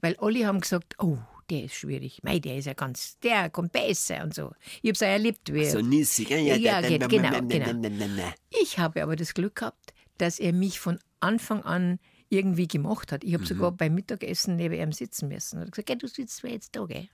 weil 0.00 0.16
alle 0.18 0.46
haben 0.46 0.60
gesagt, 0.60 0.94
oh, 0.98 1.18
der 1.50 1.64
ist 1.64 1.74
schwierig, 1.74 2.20
mei, 2.24 2.38
der 2.40 2.58
ist 2.58 2.64
ja 2.66 2.72
ganz, 2.74 3.18
der 3.20 3.50
kommt 3.50 3.72
besser 3.72 4.22
und 4.24 4.34
so. 4.34 4.52
Ich 4.82 4.88
habe 4.90 4.92
es 4.94 5.02
auch 5.02 5.06
erlebt, 5.06 5.52
wie 5.54 5.64
So 5.66 5.80
nissig. 5.80 6.30
Ja, 6.30 6.38
Ja, 6.38 6.80
genau, 6.80 7.06
na- 7.08 7.30
na- 7.30 7.40
genau. 7.40 7.72
na- 7.80 7.88
na- 7.88 8.06
na. 8.16 8.34
Ich 8.62 8.78
habe 8.78 9.02
aber 9.02 9.14
das 9.16 9.32
Glück 9.34 9.56
gehabt, 9.56 9.92
dass 10.18 10.38
er 10.40 10.52
mich 10.52 10.80
von 10.80 10.98
Anfang 11.20 11.62
an 11.62 11.98
irgendwie 12.30 12.66
gemacht 12.66 13.12
hat. 13.12 13.22
Ich 13.22 13.34
habe 13.34 13.46
sogar 13.46 13.70
beim 13.70 13.94
Mittagessen 13.94 14.56
neben 14.56 14.74
ihm 14.74 14.90
sitzen 14.92 15.28
müssen. 15.28 15.58
Er 15.58 15.66
hat 15.66 15.72
gesagt, 15.72 15.86
"Geh, 15.88 15.94
du 15.94 16.08
sitzt 16.08 16.42
mir 16.42 16.50
jetzt 16.50 16.74
da, 16.74 16.84
gell? 16.84 17.08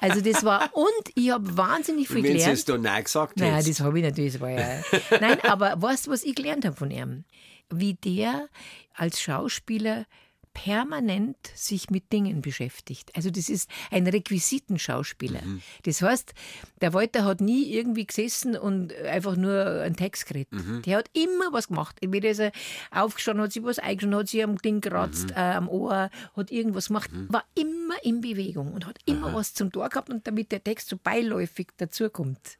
Also 0.00 0.20
das 0.20 0.44
war, 0.44 0.70
und 0.76 0.86
ich 1.16 1.30
habe 1.32 1.56
wahnsinnig 1.56 2.06
viel 2.06 2.18
Und 2.18 2.22
wenn 2.24 2.32
gelernt. 2.34 2.54
es 2.58 2.64
da 2.64 2.78
nein 2.78 3.02
gesagt 3.02 3.36
Nein, 3.38 3.54
hättest. 3.54 3.70
das 3.70 3.80
habe 3.80 3.98
ich 3.98 4.04
natürlich, 4.04 4.32
das 4.34 4.40
war 4.40 4.50
ja. 4.50 4.80
Nein, 5.20 5.40
aber 5.42 5.82
weißt 5.82 6.06
du, 6.06 6.12
was 6.12 6.22
ich 6.22 6.36
gelernt 6.36 6.64
habe 6.64 6.76
von 6.76 6.92
ihm? 6.92 7.24
Wie 7.68 7.94
der 7.94 8.48
als 8.94 9.20
Schauspieler 9.20 10.06
permanent 10.54 11.36
sich 11.54 11.90
mit 11.90 12.12
Dingen 12.12 12.42
beschäftigt. 12.42 13.10
Also 13.14 13.30
das 13.30 13.48
ist 13.48 13.68
ein 13.90 14.06
Requisitenschauspieler. 14.06 15.42
Mhm. 15.42 15.62
Das 15.84 16.02
heißt, 16.02 16.34
der 16.80 16.92
Walter 16.92 17.24
hat 17.24 17.40
nie 17.40 17.72
irgendwie 17.72 18.06
gesessen 18.06 18.56
und 18.56 18.94
einfach 18.96 19.36
nur 19.36 19.64
einen 19.82 19.96
Text 19.96 20.26
geredet. 20.26 20.52
Mhm. 20.52 20.82
Der 20.82 20.98
hat 20.98 21.10
immer 21.12 21.52
was 21.52 21.68
gemacht. 21.68 21.96
Entweder 22.00 22.30
ist 22.30 22.38
er 22.40 22.52
aufgestanden, 22.90 23.44
hat 23.44 23.52
sich 23.52 23.62
was 23.62 23.78
eingeschaut, 23.78 24.14
hat 24.14 24.28
sich 24.28 24.42
am 24.44 24.58
Ding 24.58 24.80
geratzt, 24.80 25.26
Mhm. 25.30 25.36
äh, 25.36 25.40
am 25.54 25.68
Ohr, 25.68 26.10
hat 26.36 26.50
irgendwas 26.50 26.88
gemacht, 26.88 27.10
war 27.28 27.44
immer 27.54 27.94
in 28.02 28.20
Bewegung 28.20 28.72
und 28.72 28.86
hat 28.86 28.98
immer 29.06 29.32
was 29.34 29.54
zum 29.54 29.72
Tor 29.72 29.88
gehabt 29.88 30.10
und 30.10 30.26
damit 30.26 30.52
der 30.52 30.62
Text 30.62 30.88
so 30.88 30.96
beiläufig 31.02 31.68
dazukommt. 31.76 32.58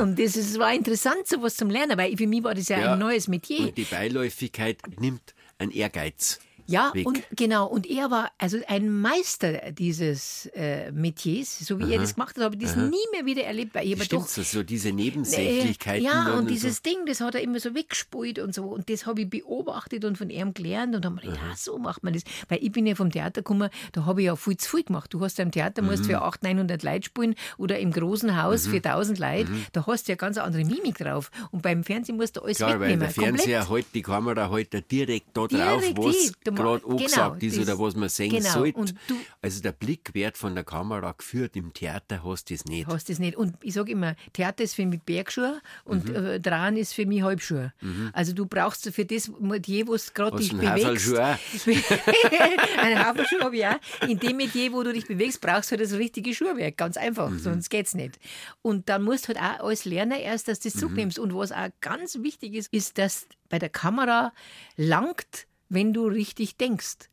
Und 0.00 0.18
das 0.18 0.36
ist, 0.36 0.58
war 0.58 0.72
interessant, 0.72 1.26
sowas 1.26 1.56
zum 1.56 1.68
Lernen, 1.68 1.98
weil 1.98 2.16
für 2.16 2.26
mich 2.26 2.42
war 2.42 2.54
das 2.54 2.68
ja, 2.68 2.78
Ja. 2.78 2.92
ein 2.94 2.98
neues 2.98 3.28
Metier. 3.28 3.60
Und 3.68 3.76
die 3.76 3.84
Beiläufigkeit 3.84 4.78
nimmt 4.98 5.34
einen 5.58 5.70
Ehrgeiz. 5.70 6.38
Ja, 6.66 6.90
weg. 6.94 7.06
und 7.06 7.22
genau, 7.36 7.66
und 7.66 7.86
er 7.88 8.10
war 8.10 8.30
also 8.38 8.58
ein 8.68 8.90
Meister 8.90 9.72
dieses 9.72 10.46
äh, 10.54 10.90
Metiers, 10.92 11.58
so 11.58 11.78
wie 11.78 11.92
er 11.92 12.00
das 12.00 12.14
gemacht 12.14 12.36
hat, 12.36 12.44
habe 12.44 12.56
ich 12.56 12.62
das 12.62 12.76
nie 12.76 12.96
mehr 13.12 13.26
wieder 13.26 13.44
erlebt, 13.44 13.74
weil 13.74 13.86
ich 13.86 14.02
Stimmt 14.02 14.22
doch 14.22 14.28
so, 14.28 14.42
so 14.42 14.62
diese 14.62 14.88
äh, 14.88 14.92
Nebensächlichkeiten. 14.92 16.04
ja, 16.04 16.24
dann 16.24 16.38
und 16.40 16.50
dieses 16.50 16.76
so. 16.76 16.82
Ding, 16.90 17.06
das 17.06 17.20
hat 17.20 17.34
er 17.34 17.42
immer 17.42 17.60
so 17.60 17.74
weggespult 17.74 18.38
und 18.38 18.54
so. 18.54 18.64
Und 18.64 18.88
das 18.90 19.06
habe 19.06 19.22
ich 19.22 19.30
beobachtet 19.30 20.04
und 20.04 20.16
von 20.18 20.30
ihm 20.30 20.54
gelernt 20.54 20.94
und 20.96 21.04
habe 21.04 21.16
mir 21.16 21.20
gedacht, 21.22 21.40
ah, 21.52 21.54
so 21.56 21.78
macht 21.78 22.02
man 22.02 22.12
das. 22.14 22.22
Weil 22.48 22.58
ich 22.62 22.72
bin 22.72 22.86
ja 22.86 22.94
vom 22.94 23.10
Theater 23.10 23.42
gekommen, 23.42 23.68
da 23.92 24.04
habe 24.06 24.22
ich 24.22 24.26
ja 24.26 24.36
viel 24.36 24.56
zu 24.56 24.70
viel 24.70 24.84
gemacht. 24.84 25.12
Du 25.12 25.20
hast 25.20 25.38
ja 25.38 25.44
im 25.44 25.50
Theater, 25.50 25.82
musst 25.82 26.04
Mhm. 26.04 26.08
für 26.08 26.22
800, 26.22 26.42
900 26.42 26.82
Leute 26.82 27.04
spielen 27.04 27.34
oder 27.58 27.78
im 27.78 27.90
großen 27.92 28.42
Haus 28.42 28.66
für 28.66 28.80
1000 28.80 29.18
Leute. 29.18 29.50
Mhm. 29.50 29.66
Da 29.72 29.86
hast 29.86 30.08
du 30.08 30.12
ja 30.12 30.16
ganz 30.16 30.38
andere 30.38 30.64
Mimik 30.64 30.98
drauf. 30.98 31.30
Und 31.50 31.62
beim 31.62 31.84
Fernsehen 31.84 32.16
musst 32.16 32.36
du 32.36 32.40
alles 32.42 32.56
Klar, 32.58 32.80
weil 32.80 32.90
wegnehmen. 32.90 33.00
der 33.00 33.10
Fernseher 33.10 33.58
komplett. 33.60 33.70
halt 33.70 33.86
die 33.94 34.02
Kamera 34.02 34.50
halt 34.50 34.74
da 34.74 34.80
direkt 34.80 35.28
da 35.36 35.46
drauf, 35.46 35.80
Direkt 35.80 35.98
was 35.98 36.32
gerade 36.54 36.80
genau, 36.80 36.92
angesagt 36.96 37.42
ist 37.42 37.58
oder 37.58 37.78
was 37.78 37.94
man 37.96 38.08
sehen 38.08 38.30
genau. 38.30 38.50
sollte. 38.52 38.94
Also 39.42 39.60
der 39.62 39.72
Blick 39.72 40.12
wird 40.14 40.36
von 40.36 40.54
der 40.54 40.64
Kamera 40.64 41.12
geführt, 41.12 41.56
im 41.56 41.72
Theater 41.72 42.22
hast 42.24 42.50
du 42.50 42.54
das 42.54 42.64
nicht. 42.64 42.86
Hast 42.86 43.08
das 43.08 43.18
nicht. 43.18 43.36
Und 43.36 43.54
ich 43.62 43.74
sage 43.74 43.92
immer, 43.92 44.14
Theater 44.32 44.64
ist 44.64 44.74
für 44.74 44.86
mich 44.86 45.00
Bergschuhe 45.02 45.60
und 45.84 46.08
Mhm. 46.08 46.14
äh, 46.16 46.40
Dran 46.40 46.76
ist 46.76 46.94
für 46.94 47.06
mich 47.06 47.22
Halbschuhe. 47.22 47.72
Also 48.12 48.32
du 48.32 48.46
brauchst 48.46 48.88
für 48.90 49.04
das 49.04 49.30
Metier, 49.40 49.86
wo 49.86 49.96
du 49.96 50.02
gerade 50.14 50.36
dich 50.36 50.50
einen 50.52 50.60
bewegst. 50.60 51.14
Einen 52.78 52.98
Haferschuh 52.98 53.40
habe 53.40 53.56
ich 53.56 53.66
auch. 53.66 53.78
In 54.08 54.18
dem 54.18 54.36
Metier, 54.36 54.72
wo 54.72 54.82
du 54.82 54.92
dich 54.92 55.06
bewegst, 55.06 55.40
brauchst 55.40 55.70
du 55.70 55.76
halt 55.76 55.82
das 55.90 55.96
richtige 55.98 56.34
Schuhwerk. 56.34 56.76
Ganz 56.76 56.96
einfach, 56.96 57.30
Mhm. 57.30 57.38
sonst 57.38 57.70
geht's 57.70 57.94
nicht. 57.94 58.18
Und 58.62 58.88
dann 58.88 59.02
musst 59.02 59.24
du 59.28 59.34
halt 59.34 59.60
auch 59.60 59.66
als 59.68 59.84
Lerner 59.84 60.18
erst, 60.18 60.48
dass 60.48 60.60
du 60.60 60.68
Mhm. 60.68 60.72
das 60.72 60.80
zurücknimmst. 60.80 61.18
Und 61.18 61.34
was 61.34 61.52
auch 61.52 61.68
ganz 61.80 62.18
wichtig 62.22 62.54
ist, 62.54 62.72
ist, 62.72 62.98
dass 62.98 63.26
bei 63.48 63.58
der 63.58 63.68
Kamera 63.70 64.32
langt, 64.76 65.46
wenn 65.74 65.92
du 65.92 66.06
richtig 66.06 66.56
denkst. 66.56 67.10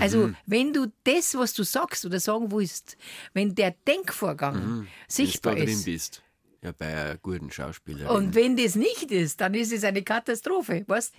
Also, 0.00 0.28
Mhm. 0.28 0.36
wenn 0.46 0.72
du 0.72 0.90
das, 1.04 1.34
was 1.34 1.52
du 1.52 1.64
sagst 1.64 2.06
oder 2.06 2.18
sagen 2.18 2.50
willst, 2.50 2.96
wenn 3.34 3.54
der 3.54 3.72
Denkvorgang 3.86 4.54
Wenn 4.54 4.80
du 4.82 4.86
sichtbar 5.06 5.52
Mhm. 5.54 5.58
da 5.58 5.64
ist, 5.64 5.84
bist. 5.84 6.22
Ja, 6.62 6.72
bei 6.72 6.86
einer 6.86 7.18
guten 7.18 7.50
Schauspielerin. 7.50 8.06
und 8.16 8.34
wenn 8.34 8.56
das 8.56 8.74
nicht 8.76 9.10
ist, 9.10 9.40
dann 9.40 9.52
ist 9.54 9.72
es 9.72 9.84
eine 9.84 10.02
Katastrophe. 10.02 10.84
Weißt? 10.86 11.12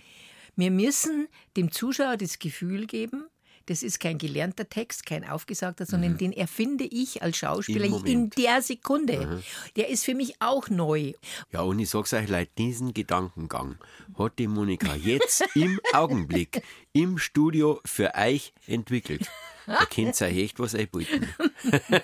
Wir 0.56 0.70
müssen 0.70 1.28
dem 1.56 1.70
Zuschauer 1.70 2.16
das 2.16 2.38
Gefühl 2.38 2.86
geben, 2.86 3.26
das 3.66 3.82
ist 3.82 4.00
kein 4.00 4.18
gelernter 4.18 4.68
Text, 4.68 5.06
kein 5.06 5.28
aufgesagter, 5.28 5.86
sondern 5.86 6.18
den 6.18 6.32
erfinde 6.32 6.84
ich 6.84 7.22
als 7.22 7.36
Schauspieler 7.36 7.86
in 8.04 8.30
der 8.30 8.62
Sekunde. 8.62 9.42
Der 9.76 9.88
ist 9.88 10.04
für 10.04 10.14
mich 10.14 10.36
auch 10.40 10.68
neu. 10.68 11.12
Ja, 11.52 11.62
und 11.62 11.78
ich 11.78 11.90
sag's 11.90 12.12
euch, 12.12 12.28
Leute, 12.28 12.50
diesen 12.58 12.94
Gedankengang 12.94 13.78
hat 14.18 14.38
die 14.38 14.48
Monika 14.48 14.94
jetzt 14.94 15.44
im 15.54 15.80
Augenblick 15.92 16.62
im 16.92 17.18
Studio 17.18 17.80
für 17.84 18.14
euch 18.14 18.52
entwickelt. 18.66 19.28
Da 19.66 19.86
könnt 19.86 20.20
ihr 20.20 20.26
euch 20.26 20.36
echt 20.36 20.60
was 20.60 20.74
einbieten. 20.74 21.26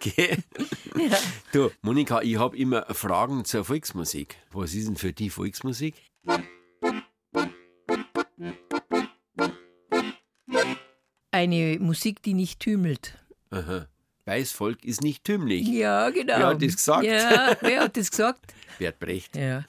Gell? 0.00 0.38
Du, 1.52 1.70
Monika, 1.82 2.22
ich 2.22 2.38
habe 2.38 2.56
immer 2.56 2.86
Fragen 2.94 3.44
zur 3.44 3.64
Volksmusik. 3.64 4.36
Was 4.52 4.74
ist 4.74 4.88
denn 4.88 4.96
für 4.96 5.12
die 5.12 5.28
Volksmusik? 5.28 5.94
Eine 11.34 11.78
Musik, 11.80 12.22
die 12.22 12.32
nicht 12.32 12.60
tümelt. 12.60 13.18
Aha. 13.50 13.88
Weißvolk 14.24 14.84
ist 14.84 15.02
nicht 15.02 15.24
tümlich. 15.24 15.66
Ja, 15.66 16.10
genau. 16.10 16.38
Wer 16.38 16.46
hat 16.46 16.62
das 16.62 16.76
gesagt? 16.76 17.04
Ja, 17.04 17.56
wer 17.60 17.80
hat 17.80 17.96
das 17.96 18.12
gesagt? 18.12 18.54
Bert 18.78 19.00
Brecht. 19.00 19.34
Ja. 19.34 19.64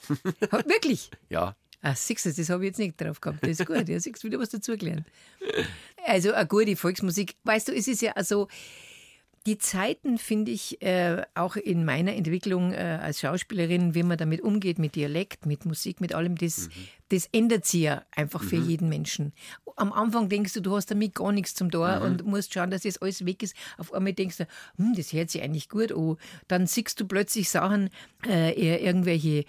Wirklich? 0.64 1.10
Ja. 1.28 1.56
Ah, 1.82 1.94
siehst 1.96 2.24
du, 2.24 2.32
das 2.32 2.48
habe 2.50 2.64
ich 2.64 2.68
jetzt 2.68 2.78
nicht 2.78 3.00
drauf 3.00 3.20
gehabt. 3.20 3.42
Das 3.42 3.50
ist 3.50 3.66
gut, 3.66 3.88
ja, 3.88 3.98
siehst 3.98 4.22
du 4.22 4.28
wieder 4.28 4.38
was 4.38 4.50
dazugelernt. 4.50 5.06
Also 6.04 6.32
eine 6.32 6.46
gute 6.46 6.76
Volksmusik. 6.76 7.34
Weißt 7.42 7.66
du, 7.68 7.72
es 7.72 7.86
ist 7.88 8.00
ja 8.00 8.12
also, 8.12 8.46
die 9.44 9.58
Zeiten 9.58 10.18
finde 10.18 10.52
ich 10.52 10.80
äh, 10.82 11.22
auch 11.34 11.56
in 11.56 11.84
meiner 11.84 12.14
Entwicklung 12.14 12.72
äh, 12.72 12.98
als 13.02 13.20
Schauspielerin, 13.20 13.94
wie 13.94 14.04
man 14.04 14.18
damit 14.18 14.40
umgeht, 14.40 14.78
mit 14.78 14.94
Dialekt, 14.94 15.46
mit 15.46 15.64
Musik, 15.64 16.00
mit 16.00 16.14
allem, 16.14 16.36
das, 16.36 16.68
das 17.08 17.28
ändert 17.32 17.66
sich 17.66 17.82
ja 17.82 18.04
einfach 18.14 18.42
für 18.42 18.56
jeden 18.56 18.88
Menschen. 18.88 19.32
Am 19.76 19.92
Anfang 19.92 20.28
denkst 20.28 20.54
du, 20.54 20.60
du 20.60 20.74
hast 20.74 20.90
damit 20.90 21.14
gar 21.14 21.32
nichts 21.32 21.54
zum 21.54 21.70
Tor 21.70 22.00
und 22.02 22.24
musst 22.24 22.52
schauen, 22.54 22.70
dass 22.70 22.82
das 22.82 23.00
alles 23.00 23.24
weg 23.26 23.42
ist. 23.42 23.54
Auf 23.78 23.92
einmal 23.92 24.14
denkst 24.14 24.38
du, 24.38 24.46
hm, 24.78 24.94
das 24.96 25.12
hört 25.12 25.30
sich 25.30 25.42
eigentlich 25.42 25.68
gut 25.68 25.92
an. 25.92 26.16
Dann 26.48 26.66
siehst 26.66 26.98
du 27.00 27.06
plötzlich 27.06 27.50
Sachen, 27.50 27.90
äh, 28.26 28.58
eher 28.58 28.80
irgendwelche 28.80 29.44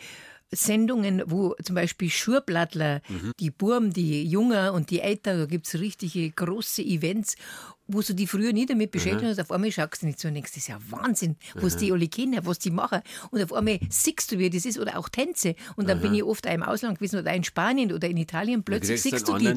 Sendungen, 0.52 1.24
wo 1.26 1.56
zum 1.62 1.76
Beispiel 1.76 2.10
Schurblattler, 2.10 3.02
die 3.40 3.52
Burm, 3.52 3.92
die 3.92 4.24
Jünger 4.24 4.74
und 4.74 4.90
die 4.90 5.02
Älter, 5.02 5.38
da 5.38 5.46
gibt 5.46 5.68
es 5.68 5.80
richtige 5.80 6.30
große 6.32 6.82
Events, 6.82 7.36
wo 7.88 8.02
du 8.02 8.14
die 8.14 8.28
früher 8.28 8.52
nie 8.52 8.66
damit 8.66 8.92
beschäftigt 8.92 9.30
hast, 9.30 9.40
auf 9.40 9.52
einmal 9.52 9.72
schaust 9.72 10.02
du 10.02 10.08
nicht 10.08 10.20
so 10.20 10.28
und 10.28 10.34
denkst, 10.34 10.52
das 10.52 10.58
ist 10.58 10.68
ja 10.68 10.78
Wahnsinn, 10.90 11.38
was 11.56 11.78
die 11.78 11.92
alle 11.92 12.08
kennen, 12.08 12.40
was 12.44 12.60
die 12.60 12.70
machen. 12.70 13.02
Und 13.32 13.42
auf 13.42 13.54
einmal 13.54 13.80
siehst 13.90 14.32
du, 14.32 14.38
wie 14.40 14.50
das 14.50 14.66
ist, 14.66 14.78
oder 14.78 14.98
auch 14.98 15.10
Tänze. 15.10 15.56
Und 15.78 15.88
dann 15.90 16.02
bin 16.02 16.14
ich 16.14 16.24
oft 16.24 16.46
auch 16.48 16.54
im 16.54 16.64
Ausland 16.64 17.00
gewesen 17.00 17.20
oder 17.20 17.34
in 17.34 17.44
Spanien 17.44 17.94
oder 17.94 18.10
in 18.10 18.18
Italien, 18.18 18.64
plötzlich 18.64 19.02
siehst 19.02 19.28
du, 19.28 19.38
die, 19.38 19.54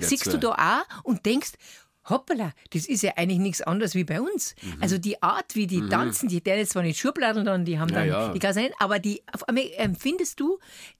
siehst 0.00 0.32
du 0.32 0.38
da 0.38 0.52
auch 0.52 1.04
und 1.04 1.26
denkst, 1.26 1.52
Hoppala, 2.08 2.52
das 2.70 2.86
ist 2.86 3.02
ja 3.02 3.12
eigentlich 3.16 3.38
nichts 3.38 3.62
anderes 3.62 3.94
wie 3.94 4.04
bei 4.04 4.20
uns. 4.20 4.54
Mhm. 4.60 4.82
Also 4.82 4.98
die 4.98 5.22
Art, 5.22 5.54
wie 5.54 5.66
die 5.66 5.86
tanzen, 5.88 6.28
die 6.28 6.38
haben 6.38 6.58
jetzt 6.58 6.72
zwar 6.72 6.82
nicht 6.82 6.98
Schubladen 6.98 7.44
dann, 7.44 7.64
die 7.64 7.78
haben 7.78 7.88
Ja, 7.90 7.94
dann 7.94 8.08
ja. 8.08 8.32
die 8.32 8.38
Gasein, 8.40 8.70
aber 8.78 8.98
die 8.98 9.22
empfindest 9.76 10.40
du 10.40 10.58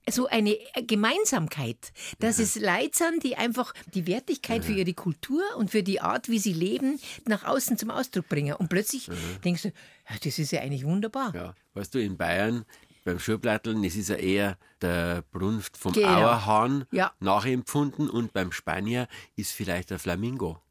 so 0.08 0.26
eine 0.28 0.56
Gemeinsamkeit, 0.86 1.92
dass 2.20 2.38
es 2.38 2.54
Leute 2.56 2.90
sind, 2.96 3.22
die 3.24 3.36
einfach 3.36 3.72
die 3.94 4.06
Wertigkeit 4.06 4.64
für 4.64 4.72
ihre 4.72 4.94
Kultur 4.94 5.42
und 5.56 5.70
für 5.70 5.82
die 5.82 6.00
Art, 6.00 6.28
wie 6.28 6.38
sie 6.38 6.52
leben, 6.52 6.98
nach 7.26 7.44
außen 7.44 7.76
zum 7.78 7.90
Ausdruck 7.90 8.28
bringen. 8.28 8.54
Und 8.54 8.68
plötzlich 8.68 9.08
denkst 9.44 9.62
du, 9.62 9.68
ja, 9.68 10.16
das 10.22 10.38
ist 10.38 10.52
ja 10.52 10.60
eigentlich 10.60 10.84
wunderbar. 10.84 11.34
Ja, 11.34 11.54
weißt 11.74 11.94
du, 11.94 12.00
in 12.00 12.16
Bayern 12.16 12.64
beim 13.04 13.18
Schulplatteln, 13.18 13.82
das 13.82 13.96
ist 13.96 14.08
ja 14.08 14.14
eher 14.16 14.56
der 14.80 15.22
Brunft 15.32 15.76
vom 15.76 15.92
Genau. 15.92 16.08
Auerhahn 16.08 16.84
Ja. 16.92 17.12
nachempfunden 17.18 18.08
und 18.08 18.32
beim 18.32 18.52
Spanier 18.52 19.08
ist 19.34 19.52
vielleicht 19.52 19.90
der 19.90 19.98
Flamingo. 19.98 20.62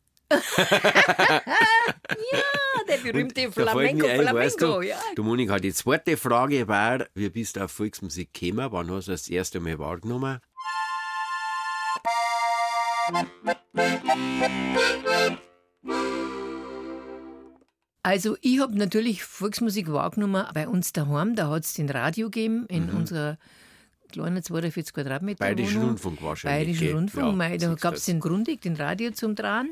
Ah, 2.34 2.84
der 2.88 2.98
berühmte 2.98 3.52
Flamenco, 3.52 4.08
ein, 4.08 4.34
weißt 4.34 4.60
Flamenco, 4.60 4.82
du, 4.82 4.88
ja. 4.88 4.98
du 5.16 5.24
Monika, 5.24 5.60
die 5.60 5.74
zweite 5.74 6.18
Frage 6.18 6.68
war, 6.68 7.06
wie 7.14 7.30
bist 7.30 7.56
du 7.56 7.62
auf 7.66 7.72
Volksmusik 7.72 8.34
gekommen? 8.34 8.72
Wann 8.72 8.92
hast 8.92 9.08
du 9.08 9.12
das 9.12 9.28
erste 9.28 9.60
Mal 9.60 9.80
wahrgenommen? 9.80 10.40
Also 18.04 18.38
ich 18.42 18.60
habe 18.60 18.78
natürlich 18.78 19.24
Volksmusik 19.24 19.92
wahrgenommen 19.92 20.46
bei 20.54 20.68
uns 20.68 20.92
daheim. 20.92 21.36
Da 21.36 21.50
hat 21.50 21.64
es 21.64 21.74
den 21.74 21.90
Radio 21.90 22.28
gegeben 22.28 22.66
in 22.68 22.90
unserer 22.90 23.38
kleinen 24.12 24.44
42 24.44 24.94
Quadratmeter. 24.94 25.40
Bayerischen 25.40 25.76
Wohnung. 25.78 25.90
Rundfunk 25.90 26.22
wahrscheinlich, 26.22 26.80
Bayerischen? 26.80 26.98
Rundfunk. 26.98 27.42
Ja, 27.42 27.58
da 27.58 27.74
gab 27.76 27.94
es 27.96 28.06
den 28.06 28.20
Grundig, 28.20 28.62
den 28.62 28.76
Radio 28.76 29.12
zum 29.12 29.36
Dran. 29.36 29.70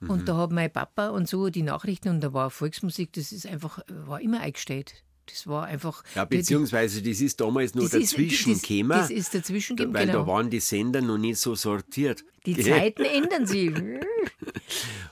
Mhm. 0.00 0.10
Und 0.10 0.28
da 0.28 0.36
hat 0.36 0.50
mein 0.50 0.72
Papa 0.72 1.08
und 1.08 1.28
so 1.28 1.48
die 1.50 1.62
Nachrichten 1.62 2.08
und 2.08 2.20
da 2.20 2.32
war 2.32 2.50
Volksmusik, 2.50 3.12
das 3.12 3.32
ist 3.32 3.46
einfach, 3.46 3.78
war 3.88 4.20
immer 4.20 4.40
eingestellt. 4.40 4.94
Das 5.26 5.46
war 5.46 5.64
einfach. 5.64 6.04
Ja, 6.14 6.26
beziehungsweise 6.26 7.00
das 7.00 7.22
ist 7.22 7.40
damals 7.40 7.74
nur 7.74 7.84
das 7.84 7.94
ist- 7.94 8.12
dazwischen 8.12 8.52
das- 8.88 9.08
Das 9.08 9.10
ist 9.10 9.34
dazwischen 9.34 9.74
gekommen, 9.76 9.94
weil 9.94 10.06
genau. 10.06 10.18
da 10.20 10.26
waren 10.26 10.50
die 10.50 10.60
Sender 10.60 11.00
noch 11.00 11.16
nicht 11.16 11.38
so 11.38 11.54
sortiert. 11.54 12.24
Die? 12.44 12.58
Zeiten 12.58 13.04
ändern 13.06 13.46
sich. 13.46 13.72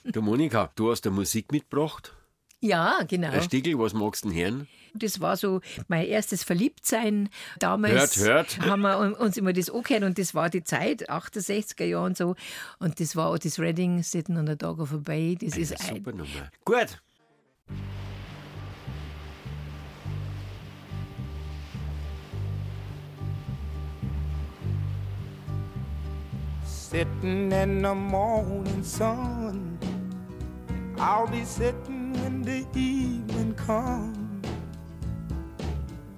Du 0.05 0.21
Monika, 0.21 0.71
du 0.75 0.91
hast 0.91 1.03
da 1.07 1.11
Musik 1.11 1.51
mitgebracht. 1.53 2.15
Ja, 2.61 3.01
genau. 3.09 3.31
Ein 3.31 3.43
Stickel, 3.43 3.79
was 3.79 3.95
magst 3.95 4.25
du 4.25 4.29
denn 4.29 4.39
hören? 4.39 4.69
Das 4.95 5.21
war 5.21 5.37
so 5.37 5.61
mein 5.89 6.07
erstes 6.07 6.45
Verliebtsein. 6.45 7.29
Damals 7.59 8.17
Hört, 8.17 8.59
hört. 8.59 8.61
haben 8.67 8.83
wir 8.83 9.21
uns 9.21 9.37
immer 9.37 9.53
das 9.53 9.71
angehört 9.71 10.05
und 10.05 10.19
das 10.19 10.35
war 10.35 10.51
die 10.51 10.65
Zeit, 10.65 11.09
68er 11.11 11.85
Jahre 11.85 12.05
und 12.05 12.17
so. 12.17 12.35
Und 12.79 13.01
das 13.01 13.17
war 13.17 13.31
Otis 13.31 13.59
Redding, 13.59 14.03
Sitting 14.03 14.37
on 14.37 14.47
the 14.47 14.57
Dog 14.57 14.79
of 14.79 14.93
a 14.93 14.99
Bay. 14.99 15.37
Das 15.41 15.57
ist 15.57 15.81
ein, 15.81 15.97
Super 15.97 16.13
Nummer. 16.13 16.51
Gut. 16.65 17.01
Sitting 26.65 27.51
in 27.53 27.83
the 27.83 27.95
morning 27.95 28.83
sun. 28.83 29.79
I'll 30.99 31.27
be 31.27 31.45
sitting 31.45 32.13
when 32.13 32.43
the 32.43 32.67
evening 32.79 33.55
comes. 33.55 34.22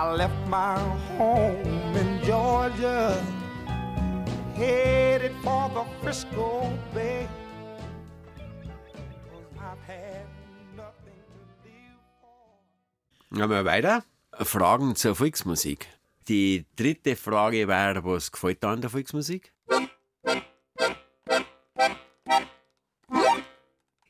I 0.00 0.14
left 0.14 0.46
my 0.46 0.78
home 1.18 1.96
in 1.96 2.20
Georgia, 2.24 3.20
headed 4.54 5.32
for 5.42 5.68
the 5.74 5.82
Frisco 6.00 6.72
Bay. 6.94 7.26
wir 13.32 13.64
weiter. 13.64 14.04
Fragen 14.34 14.94
zur 14.94 15.16
Volksmusik. 15.16 15.88
Die 16.28 16.64
dritte 16.76 17.16
Frage 17.16 17.66
wäre, 17.66 18.04
was 18.04 18.30
gefällt 18.30 18.62
dir 18.62 18.68
an 18.68 18.80
der 18.80 18.90
Volksmusik? 18.90 19.52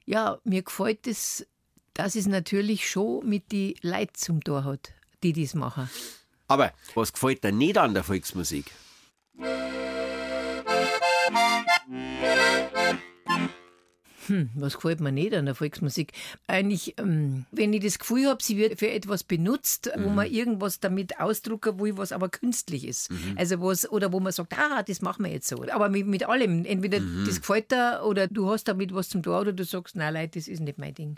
ja, 0.05 0.39
mir 0.45 0.63
gefällt 0.63 1.07
es, 1.07 1.47
dass 1.95 2.15
es 2.15 2.27
natürlich 2.27 2.91
schon 2.91 3.27
mit 3.27 3.53
die 3.53 3.75
Leuten 3.81 4.15
zum 4.15 4.45
Tor 4.45 4.65
hat, 4.65 4.93
die 5.23 5.33
das 5.33 5.55
machen. 5.55 5.89
Aber 6.47 6.73
was 6.95 7.13
gefällt 7.13 7.45
dir 7.45 7.53
nicht 7.53 7.77
an 7.77 7.95
der 7.95 8.05
Volksmusik? 8.05 8.73
Hm, 14.29 14.51
was 14.57 14.75
gefällt 14.75 15.01
mir 15.01 15.11
nicht 15.11 15.35
an 15.35 15.47
der 15.47 15.55
Volksmusik? 15.55 16.13
Eigentlich, 16.47 16.95
ähm, 16.99 17.47
wenn 17.51 17.73
ich 17.73 17.83
das 17.83 17.99
Gefühl 17.99 18.27
habe, 18.29 18.43
sie 18.43 18.59
wird 18.59 18.79
für 18.79 18.91
etwas 18.91 19.25
benutzt, 19.25 19.91
wo 19.97 20.11
man 20.11 20.31
irgendwas 20.31 20.81
damit 20.81 21.19
ausdrucken 21.19 21.81
will, 21.81 21.97
was 21.97 22.13
aber 22.13 22.29
künstlich 22.29 22.87
ist. 22.87 23.11
Also 23.37 23.61
was, 23.63 23.91
oder 23.91 24.13
wo 24.13 24.21
man 24.21 24.33
sagt, 24.33 24.53
ah, 24.59 24.83
das 24.83 25.01
machen 25.01 25.25
wir 25.25 25.33
jetzt 25.33 25.49
so. 25.49 25.65
Aber 25.71 25.89
mit, 25.89 26.07
mit 26.07 26.29
allem, 26.29 26.65
entweder 26.67 27.01
das 27.27 27.41
gefällt 27.41 27.73
dir 27.73 28.03
oder 28.05 28.27
du 28.27 28.51
hast 28.51 28.65
damit 28.65 28.95
was 28.95 29.09
zum 29.09 29.23
Tor 29.23 29.41
oder 29.41 29.53
du 29.55 29.65
sagst, 29.65 29.97
nein, 29.97 30.13
Leute, 30.13 30.39
das 30.39 30.47
ist 30.49 30.61
nicht 30.61 30.77
mein 30.79 30.95
Ding. 30.95 31.17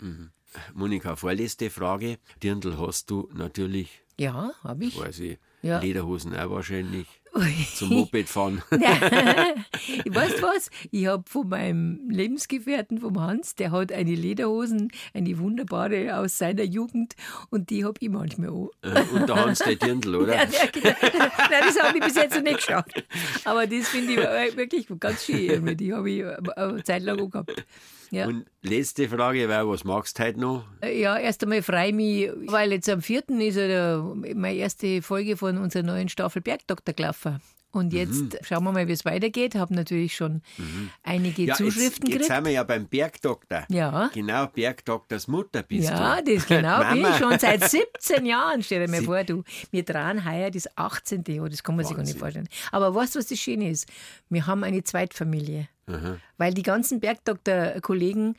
Monika, 0.73 1.15
vorletzte 1.15 1.69
Frage. 1.69 2.17
Dirndl 2.43 2.77
hast 2.77 3.09
du 3.09 3.29
natürlich, 3.33 4.01
Ja, 4.19 4.51
habe 4.63 4.85
ich. 4.85 4.99
weiß 4.99 5.19
ich, 5.19 5.37
Ja. 5.61 5.79
Lederhosen 5.79 6.35
auch 6.35 6.49
wahrscheinlich. 6.51 7.07
Zum 7.75 7.89
Moped 7.89 8.27
fahren. 8.27 8.61
weißt 8.71 10.37
du 10.39 10.41
was? 10.41 10.69
Ich 10.91 11.05
habe 11.07 11.23
von 11.29 11.47
meinem 11.47 12.09
Lebensgefährten, 12.09 12.97
vom 12.99 13.21
Hans, 13.21 13.55
der 13.55 13.71
hat 13.71 13.93
eine 13.93 14.13
Lederhosen, 14.15 14.91
eine 15.13 15.37
wunderbare 15.39 16.17
aus 16.17 16.37
seiner 16.37 16.63
Jugend 16.63 17.13
und 17.49 17.69
die 17.69 17.85
habe 17.85 17.93
ich 18.01 18.09
manchmal 18.09 18.49
an. 18.49 18.67
Äh, 18.81 19.01
Und 19.13 19.29
der 19.29 19.35
Hans 19.35 19.59
der 19.59 19.75
Dirndl, 19.75 20.15
oder? 20.15 20.33
Ja, 20.35 20.43
ja, 20.43 20.65
genau. 20.73 20.89
Nein, 20.99 21.63
das 21.67 21.81
habe 21.81 21.97
ich 21.99 22.03
bis 22.03 22.15
jetzt 22.15 22.35
noch 22.35 22.43
nicht 22.43 22.57
geschafft. 22.57 23.03
Aber 23.45 23.65
das 23.65 23.87
finde 23.87 24.11
ich 24.13 24.57
wirklich 24.57 24.87
ganz 24.99 25.23
schön. 25.25 25.77
Die 25.77 25.93
habe 25.93 26.09
ich 26.11 26.25
eine 26.57 26.83
Zeit 26.83 27.03
lang 27.03 27.17
auch 27.21 27.29
gehabt. 27.29 27.65
Ja. 28.11 28.27
Und 28.27 28.45
letzte 28.61 29.07
Frage 29.07 29.47
wäre, 29.47 29.67
was 29.69 29.83
magst 29.85 30.19
du 30.19 30.23
heute 30.23 30.39
noch? 30.39 30.65
Ja, 30.83 31.17
erst 31.17 31.43
einmal 31.43 31.61
freue 31.61 31.87
ich 31.87 31.93
mich, 31.95 32.29
weil 32.51 32.73
jetzt 32.73 32.89
am 32.89 33.01
4. 33.01 33.29
ist 33.39 33.55
ja 33.55 33.67
der, 33.67 34.13
meine 34.35 34.55
erste 34.55 35.01
Folge 35.01 35.37
von 35.37 35.57
unserer 35.57 35.83
neuen 35.83 36.09
Staffel 36.09 36.41
Bergdoktor 36.41 36.93
gelaufen. 36.93 37.39
Und 37.73 37.93
jetzt 37.93 38.37
schauen 38.45 38.65
wir 38.65 38.73
mal, 38.73 38.89
wie 38.89 38.91
es 38.91 39.05
weitergeht. 39.05 39.55
Habe 39.55 39.73
natürlich 39.73 40.13
schon 40.13 40.41
einige 41.03 41.43
Ja, 41.43 41.55
Zuschriften 41.55 42.09
jetzt, 42.09 42.27
jetzt 42.27 42.35
sind 42.35 42.43
wir 42.45 42.51
ja 42.51 42.63
beim 42.63 42.85
Bergdoktor. 42.85 43.63
Ja. 43.69 44.09
Genau, 44.13 44.47
Bergdoktors 44.47 45.29
Mutter 45.29 45.63
bist 45.63 45.87
Ja, 45.87 46.21
du. 46.21 46.35
das 46.35 46.45
genau 46.47 46.79
bin 46.91 47.05
ich 47.09 47.15
schon 47.15 47.39
seit 47.39 47.63
17 47.69 48.25
Jahren. 48.25 48.61
Stell 48.61 48.85
dir 48.85 48.91
mal 48.91 49.01
vor, 49.03 49.23
du. 49.23 49.43
Wir 49.71 49.85
dran 49.85 50.29
heuer 50.29 50.51
das 50.51 50.67
18. 50.77 51.23
Jahr, 51.29 51.47
das 51.47 51.63
kann 51.63 51.77
man 51.77 51.85
sich 51.85 51.95
gar 51.95 52.03
nicht 52.03 52.19
vorstellen. 52.19 52.49
Aber 52.73 52.93
weißt 52.93 53.15
du, 53.15 53.19
was 53.19 53.27
das 53.27 53.39
Schöne 53.39 53.69
ist? 53.69 53.87
Wir 54.29 54.45
haben 54.47 54.65
eine 54.65 54.83
Zweitfamilie. 54.83 55.69
Weil 56.37 56.53
die 56.53 56.63
ganzen 56.63 56.99
Bergdoktor-Kollegen, 56.99 58.35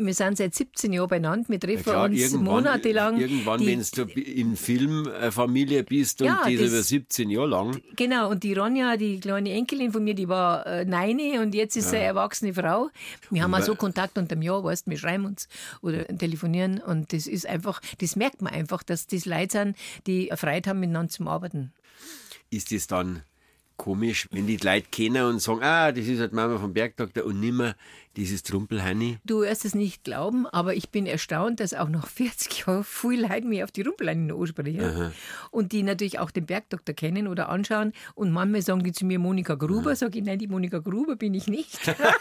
wir 0.00 0.14
sind 0.14 0.36
seit 0.38 0.54
17 0.54 0.92
Jahren 0.92 1.08
beieinander, 1.08 1.48
wir 1.48 1.58
treffen 1.58 1.82
Klar, 1.82 2.04
uns 2.04 2.32
monatelang. 2.34 3.18
irgendwann 3.18 3.58
Die- 3.58 3.66
wenn 3.66 3.82
du 3.82 4.20
in 4.20 4.56
Filmfamilie 4.56 5.82
bist 5.82 6.20
und 6.22 6.28
Ja, 6.28 6.42
das 6.44 6.52
das- 6.54 6.70
über 6.70 6.82
17 6.84 7.30
Jahre 7.30 7.48
lang, 7.48 7.80
Genau, 7.96 8.30
und 8.30 8.44
die 8.44 8.54
Ronja, 8.54 8.96
die 8.96 9.18
kleine 9.18 9.50
Enkelin 9.52 9.90
von 9.90 10.04
mir, 10.04 10.14
die 10.14 10.28
war 10.28 10.64
äh, 10.66 10.84
neine 10.84 11.40
und 11.42 11.52
jetzt 11.52 11.76
ist 11.76 11.90
sie 11.90 11.96
eine 11.96 12.04
erwachsene 12.06 12.54
Frau. 12.54 12.90
Wir 13.30 13.42
haben 13.42 13.52
auch 13.54 13.62
so 13.62 13.74
Kontakt 13.74 14.16
unterm 14.18 14.40
Jahr, 14.40 14.62
weißt 14.62 14.86
du, 14.86 14.90
wir 14.92 14.98
schreiben 14.98 15.24
uns 15.24 15.48
oder 15.82 16.06
telefonieren 16.06 16.78
und 16.78 17.12
das 17.12 17.26
ist 17.26 17.46
einfach, 17.46 17.80
das 17.98 18.14
merkt 18.14 18.40
man 18.40 18.52
einfach, 18.52 18.84
dass 18.84 19.08
das 19.08 19.24
Leute 19.26 19.50
sind, 19.50 19.76
die 20.06 20.30
Freude 20.36 20.70
haben, 20.70 20.78
miteinander 20.80 21.10
zum 21.10 21.26
Arbeiten. 21.26 21.72
ist 22.50 22.70
es 22.72 22.86
dann 22.86 23.22
komisch, 23.78 24.28
wenn 24.32 24.46
die 24.46 24.58
Leute 24.58 24.88
kennen 24.90 25.24
und 25.24 25.40
sagen, 25.40 25.62
ah, 25.62 25.90
das 25.90 26.06
ist 26.06 26.20
halt 26.20 26.34
Mama 26.34 26.58
vom 26.58 26.74
Bergdoktor 26.74 27.24
und 27.24 27.40
nimmer 27.40 27.74
dieses 28.18 28.42
Trumpelheini. 28.42 29.18
Du 29.24 29.40
wirst 29.42 29.64
es 29.64 29.74
nicht 29.74 30.04
glauben, 30.04 30.46
aber 30.46 30.74
ich 30.74 30.90
bin 30.90 31.06
erstaunt, 31.06 31.60
dass 31.60 31.72
auch 31.72 31.88
nach 31.88 32.06
40 32.08 32.66
Jahren 32.66 32.84
viele 32.84 33.26
Leute 33.28 33.46
mich 33.46 33.62
auf 33.64 33.70
die 33.70 33.82
Rumpeleine 33.82 34.34
ansprechen. 34.34 35.12
Und 35.50 35.72
die 35.72 35.82
natürlich 35.82 36.18
auch 36.18 36.30
den 36.30 36.44
Bergdoktor 36.46 36.94
kennen 36.94 37.28
oder 37.28 37.48
anschauen. 37.48 37.92
Und 38.14 38.32
manchmal 38.32 38.62
sagen 38.62 38.82
die 38.82 38.92
zu 38.92 39.06
mir 39.06 39.18
Monika 39.18 39.54
Gruber. 39.54 39.94
Sag 39.96 40.14
ich, 40.16 40.24
nein, 40.24 40.38
die 40.38 40.48
Monika 40.48 40.78
Gruber 40.78 41.16
bin 41.16 41.32
ich 41.34 41.46
nicht. 41.46 41.78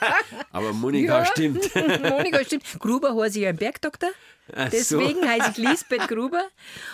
Aber 0.52 0.72
Monika 0.74 1.20
Ja. 1.20 1.26
stimmt. 1.26 1.70
Monika 2.04 2.44
stimmt. 2.44 2.64
Gruber 2.80 3.16
heiße 3.16 3.40
ich 3.40 3.44
ja 3.44 3.50
ein 3.50 3.58
Bergdoktor. 3.58 4.10
Ach 4.56 4.72
so. 4.72 4.98
Deswegen 5.00 5.28
heiße 5.28 5.52
ich 5.52 5.58
Lisbeth 5.58 6.08
Gruber. 6.08 6.42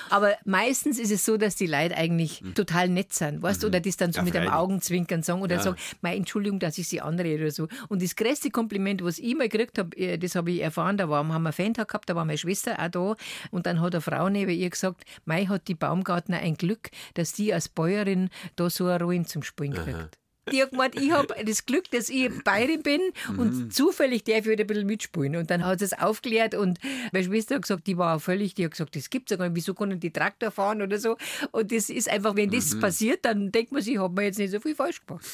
Aber 0.10 0.34
meistens 0.44 0.98
ist 0.98 1.12
es 1.12 1.24
so, 1.24 1.38
dass 1.38 1.56
die 1.56 1.68
Leute 1.68 1.96
eigentlich 1.96 2.42
total 2.56 2.90
nett 2.90 3.14
sind, 3.14 3.44
weißt 3.44 3.62
du, 3.62 3.68
oder 3.68 3.80
das 3.80 3.96
dann 3.96 4.12
so 4.12 4.22
Mhm. 4.22 4.28
Ja, 4.28 4.34
mit 4.34 4.42
einem. 4.42 4.54
Augenzwinkern 4.54 5.22
sagen 5.24 5.42
oder 5.42 5.60
sagen, 5.60 5.76
meine 6.02 6.16
Entschuldigung, 6.18 6.60
dass 6.60 6.78
ich 6.80 6.88
sie 6.88 7.02
anrede 7.02 7.44
oder 7.44 7.52
so. 7.52 7.68
Und 7.90 8.02
das 8.02 8.16
größte 8.16 8.50
Kompliment, 8.50 8.93
was 9.02 9.20
ich 9.20 9.36
mal 9.36 9.50
gekriegt 9.50 9.78
habe, 9.78 9.96
äh, 9.98 10.18
das 10.18 10.36
habe 10.36 10.52
ich 10.52 10.62
erfahren, 10.62 10.98
da 10.98 11.10
war, 11.10 11.20
haben 11.20 11.30
wir 11.30 11.36
einen 11.36 11.54
Fan-Tag 11.54 11.88
gehabt, 11.88 12.10
da 12.10 12.16
war 12.16 12.26
meine 12.26 12.38
Schwester 12.38 12.78
auch 12.80 12.90
da 12.90 13.16
und 13.52 13.66
dann 13.66 13.82
hat 13.82 13.94
eine 13.94 14.02
Frau 14.02 14.30
neben 14.30 14.52
ihr 14.52 14.70
gesagt, 14.70 15.04
Mei 15.26 15.46
hat 15.46 15.68
die 15.68 15.76
Baumgartner 15.76 16.38
ein 16.38 16.56
Glück, 16.56 16.90
dass 17.14 17.34
die 17.34 17.54
als 17.54 17.70
Bäuerin 17.70 18.30
da 18.56 18.70
so 18.70 18.86
eine 18.88 19.04
Rollen 19.04 19.26
zum 19.26 19.44
Spielen 19.44 19.74
kriegt. 19.74 20.18
Die 20.52 20.62
hat 20.62 20.72
gemeint, 20.72 20.96
ich 21.00 21.12
habe 21.12 21.34
das 21.46 21.66
Glück, 21.66 21.90
dass 21.92 22.10
ich 22.10 22.30
Bayerin 22.44 22.84
bin 22.84 23.02
und 23.38 23.74
zufällig 23.74 24.26
darf 24.26 24.40
ich 24.40 24.48
wieder 24.48 24.66
ein 24.66 24.68
bisschen 24.68 24.86
mitspielen. 24.86 25.38
Und 25.38 25.50
dann 25.50 25.64
hat 25.64 25.80
sie 25.80 25.86
es 25.86 25.94
aufklärt 25.94 26.54
und 26.54 26.80
meine 27.14 27.26
Schwester 27.26 27.56
hat 27.56 27.62
gesagt, 27.62 27.88
die 27.88 27.98
war 27.98 28.18
auch 28.18 28.22
völlig, 28.22 28.54
die 28.54 28.66
hat 28.66 28.72
gesagt, 28.72 28.96
das 28.96 29.10
gibt's 29.10 29.32
ja 29.32 29.38
gar 29.38 29.46
nicht, 29.48 29.56
wieso 29.56 29.74
können 29.74 30.02
die 30.02 30.12
Traktor 30.12 30.52
fahren 30.52 30.82
oder 30.82 30.98
so. 31.00 31.18
Und 31.52 31.72
das 31.72 31.90
ist 31.90 32.10
einfach, 32.10 32.36
wenn 32.36 32.50
das 32.50 32.78
passiert, 32.78 33.24
dann 33.24 33.52
denkt 33.52 33.72
man 33.72 33.82
sich, 33.82 33.98
hat 33.98 34.12
man 34.12 34.26
jetzt 34.26 34.38
nicht 34.38 34.52
so 34.52 34.60
viel 34.60 34.76
falsch 34.76 35.06
gemacht. 35.06 35.26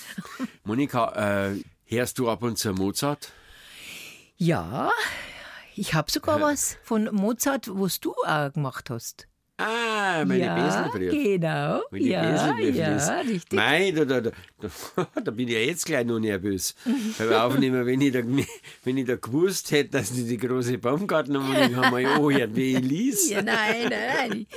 Monika, 0.64 1.50
äh, 1.50 1.56
hörst 1.86 2.20
du 2.20 2.30
ab 2.30 2.44
und 2.44 2.60
zu 2.60 2.72
Mozart? 2.74 3.32
Ja, 4.42 4.90
ich 5.76 5.94
habe 5.94 6.10
sogar 6.10 6.40
was 6.40 6.78
von 6.82 7.10
Mozart, 7.12 7.70
was 7.74 8.00
du 8.00 8.14
auch 8.26 8.54
gemacht 8.54 8.90
hast. 8.90 9.28
Ah, 9.58 10.24
meine 10.26 10.46
ja, 10.46 10.56
Beselbrief. 10.88 11.12
genau. 11.12 11.82
Meine 11.92 12.06
Ja, 12.06 12.58
ja, 12.58 12.96
ist- 12.96 13.28
richtig. 13.28 13.52
Nein, 13.58 13.94
da, 13.94 14.06
da, 14.06 14.22
da, 14.22 14.32
da, 15.22 15.32
bin 15.32 15.50
ich 15.50 15.54
ja 15.56 15.60
jetzt 15.60 15.86
gleich 15.86 16.06
noch 16.06 16.20
nervös. 16.20 16.74
Beim 17.18 17.34
Aufnehmen, 17.34 17.86
wenn 17.86 18.00
ich 18.00 18.14
da, 18.14 18.20
wenn 18.86 18.98
ich 18.98 19.06
da 19.06 19.18
gewusst 19.18 19.72
hätte, 19.72 19.90
dass 19.98 20.14
die 20.14 20.24
die 20.26 20.38
große 20.38 20.78
Baumgartnermusik 20.78 21.76
haben, 21.76 21.92
wir 21.94 22.00
ja 22.00 22.16
angehört, 22.16 22.56
wie 22.56 22.76
ich 22.78 22.80
lies. 22.80 23.30
Ja, 23.30 23.42
nein, 23.42 23.90
nein, 23.90 24.30
nein. 24.30 24.48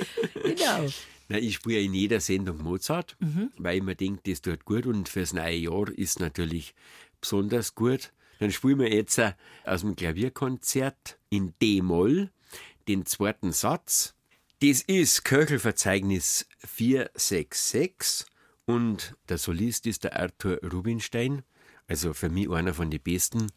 Genau. 0.41 0.87
Nein, 1.27 1.43
ich 1.43 1.55
spiele 1.55 1.81
in 1.81 1.93
jeder 1.93 2.21
Sendung 2.21 2.63
Mozart, 2.63 3.17
Mhm. 3.19 3.51
weil 3.57 3.77
ich 3.79 3.83
mir 3.83 3.95
denke, 3.95 4.21
das 4.31 4.41
tut 4.41 4.63
gut 4.63 4.85
und 4.85 5.09
fürs 5.09 5.33
neue 5.33 5.55
Jahr 5.55 5.89
ist 5.89 6.21
natürlich 6.21 6.73
besonders 7.19 7.75
gut. 7.75 8.13
Dann 8.43 8.51
spielen 8.51 8.79
wir 8.79 8.93
jetzt 8.93 9.19
äh, 9.19 9.35
aus 9.63 9.81
dem 9.81 9.95
Klavierkonzert 9.95 11.17
in 11.29 11.53
D-Moll 11.61 12.29
den 12.89 13.05
zweiten 13.05 13.53
Satz. 13.53 14.15
Das 14.61 14.81
ist 14.81 15.23
Köchelverzeichnis 15.23 16.45
466 16.57 18.27
und 18.65 19.15
der 19.29 19.37
Solist 19.37 19.87
ist 19.87 20.03
der 20.03 20.19
Arthur 20.19 20.59
Rubinstein. 20.61 21.43
Also 21.87 22.13
für 22.13 22.27
mich 22.27 22.49
einer 22.49 22.73
von 22.73 22.91
den 22.91 22.99
besten 22.99 23.49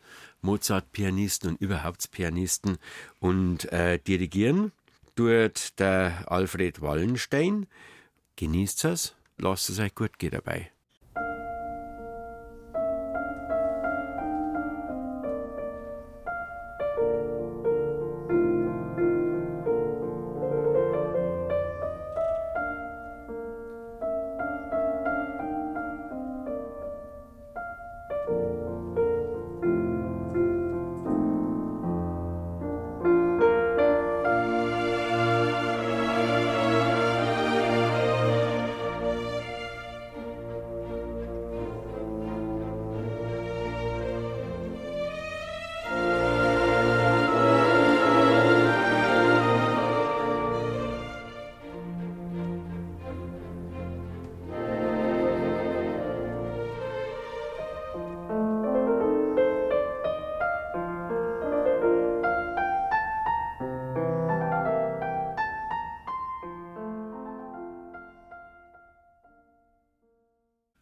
Mozart-Pianisten 0.42 1.50
und 1.50 1.60
überhaupt 1.60 2.08
Pianisten. 2.12 2.78
Und 3.18 3.64
äh, 3.72 3.98
dirigieren 3.98 4.70
tut 5.16 5.80
der 5.80 6.30
Alfred 6.30 6.80
Wallenstein. 6.80 7.66
Genießt 8.36 8.84
es, 8.84 9.16
lasst 9.36 9.68
es 9.68 9.80
euch 9.80 9.96
gut 9.96 10.16
gehen 10.20 10.30
dabei. 10.30 10.70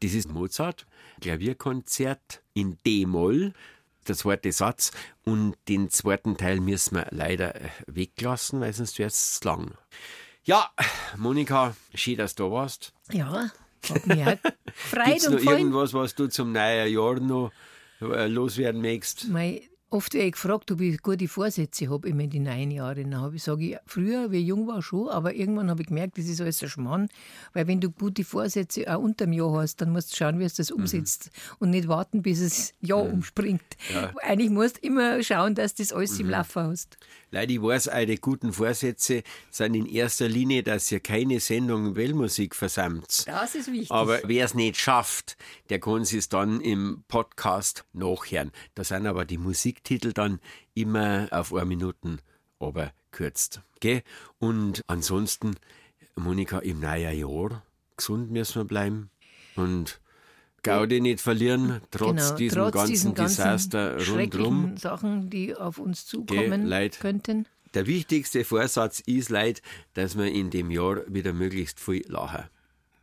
Das 0.04 0.12
ist 0.12 0.30
Mozart, 0.30 0.84
Klavierkonzert 1.22 2.42
in 2.52 2.76
D-Moll, 2.84 3.54
der 4.06 4.14
zweite 4.14 4.52
Satz. 4.52 4.92
Und 5.24 5.54
den 5.66 5.88
zweiten 5.88 6.36
Teil 6.36 6.60
müssen 6.60 6.96
wir 6.96 7.06
leider 7.10 7.54
äh, 7.54 7.70
weglassen, 7.86 8.60
weil 8.60 8.74
sonst 8.74 8.98
wäre 8.98 9.08
es 9.08 9.42
lang. 9.44 9.72
Ja, 10.44 10.70
Monika, 11.16 11.74
schön, 11.94 12.18
dass 12.18 12.34
du 12.34 12.44
da 12.44 12.50
warst. 12.50 12.92
Ja, 13.12 13.50
hat 13.88 14.06
mich 14.06 14.20
auch 14.26 14.36
gefreut 14.66 15.04
Gibt 15.06 15.16
es 15.16 15.24
noch 15.24 15.32
und 15.32 15.38
gefallen. 15.38 15.58
irgendwas, 15.60 15.94
was 15.94 16.14
du 16.14 16.26
zum 16.26 16.52
neuen 16.52 16.92
Jahr 16.92 17.20
noch 17.20 17.50
äh, 18.02 18.26
loswerden 18.26 18.82
möchtest? 18.82 19.28
Mei, 19.28 19.70
oft 19.94 20.12
werde 20.12 20.26
ich 20.26 20.32
gefragt, 20.32 20.72
ob 20.72 20.80
ich 20.80 21.00
gute 21.02 21.28
Vorsätze 21.28 21.88
habe 21.88 22.08
immer 22.08 22.24
in 22.24 22.30
die 22.30 22.40
neuen 22.40 22.72
Jahren. 22.72 23.12
Dann 23.12 23.20
habe 23.20 23.36
ich, 23.36 23.44
sage 23.44 23.64
ich, 23.64 23.76
früher, 23.86 24.32
wie 24.32 24.38
ich 24.38 24.48
jung 24.48 24.66
war, 24.66 24.82
schon, 24.82 25.08
aber 25.08 25.34
irgendwann 25.34 25.70
habe 25.70 25.82
ich 25.82 25.88
gemerkt, 25.88 26.18
das 26.18 26.26
ist 26.26 26.40
alles 26.40 26.62
ein 26.62 26.68
Schmarrn. 26.68 27.08
Weil 27.52 27.68
wenn 27.68 27.80
du 27.80 27.90
gute 27.90 28.24
Vorsätze 28.24 28.92
auch 28.92 29.00
unter 29.00 29.26
dem 29.26 29.32
Jahr 29.32 29.52
hast, 29.52 29.76
dann 29.76 29.90
musst 29.90 30.12
du 30.12 30.16
schauen, 30.16 30.40
wie 30.40 30.46
du 30.46 30.52
das 30.54 30.72
umsetzt 30.72 31.30
und 31.60 31.70
nicht 31.70 31.86
warten, 31.86 32.22
bis 32.22 32.40
das 32.40 32.74
Jahr 32.80 33.02
umspringt. 33.02 33.62
Eigentlich 34.22 34.50
musst 34.50 34.78
du 34.78 34.88
immer 34.88 35.22
schauen, 35.22 35.54
dass 35.54 35.76
du 35.76 35.84
das 35.84 35.92
alles 35.92 36.18
im 36.18 36.28
Laufen 36.28 36.64
hast. 36.64 36.98
Leute, 37.30 37.52
ich 37.52 37.62
weiß, 37.62 37.88
eure 37.88 38.16
guten 38.16 38.52
Vorsätze 38.52 39.22
sind 39.50 39.74
in 39.74 39.86
erster 39.86 40.28
Linie, 40.28 40.62
dass 40.62 40.90
ihr 40.92 41.00
keine 41.00 41.40
Sendung 41.40 41.96
Wellmusik 41.96 42.54
versammelt. 42.54 43.26
Das 43.26 43.56
ist 43.56 43.72
wichtig. 43.72 43.90
Aber 43.90 44.20
wer 44.24 44.44
es 44.44 44.54
nicht 44.54 44.76
schafft, 44.76 45.36
der 45.68 45.80
kann 45.80 46.02
es 46.02 46.28
dann 46.28 46.60
im 46.60 47.02
Podcast 47.08 47.84
nachhören. 47.92 48.52
Da 48.76 48.84
sind 48.84 49.06
aber 49.06 49.24
die 49.24 49.38
Musiktitel 49.84 50.12
dann 50.14 50.40
immer 50.72 51.28
auf 51.30 51.52
eine 51.52 51.66
Minuten 51.66 52.18
aber 52.58 52.92
kürzt. 53.10 53.60
Gell? 53.80 54.02
Und 54.38 54.82
ansonsten, 54.86 55.56
Monika, 56.16 56.60
im 56.60 56.80
neuen 56.80 57.18
Jahr 57.18 57.62
gesund 57.96 58.30
müssen 58.30 58.54
wir 58.56 58.64
bleiben 58.64 59.10
und 59.56 60.00
Gaudi 60.62 61.02
nicht 61.02 61.20
verlieren, 61.20 61.82
trotz 61.90 62.28
Genau, 62.28 62.36
diesem 62.36 62.58
trotz 62.58 62.72
ganzen 62.72 62.90
diesen 62.92 63.14
ganzen 63.14 63.36
Desaster 63.36 63.92
rundherum. 63.96 64.14
schrecklichen 64.14 64.76
Sachen, 64.78 65.28
die 65.30 65.54
auf 65.54 65.78
uns 65.78 66.06
zukommen 66.06 66.64
Leid. 66.64 66.98
könnten. 67.00 67.46
Der 67.74 67.86
wichtigste 67.86 68.44
Vorsatz 68.44 69.00
ist 69.00 69.28
leid, 69.28 69.60
dass 69.92 70.16
wir 70.16 70.32
in 70.32 70.48
dem 70.48 70.70
Jahr 70.70 71.02
wieder 71.06 71.34
möglichst 71.34 71.78
viel 71.78 72.04
lachen. 72.08 72.44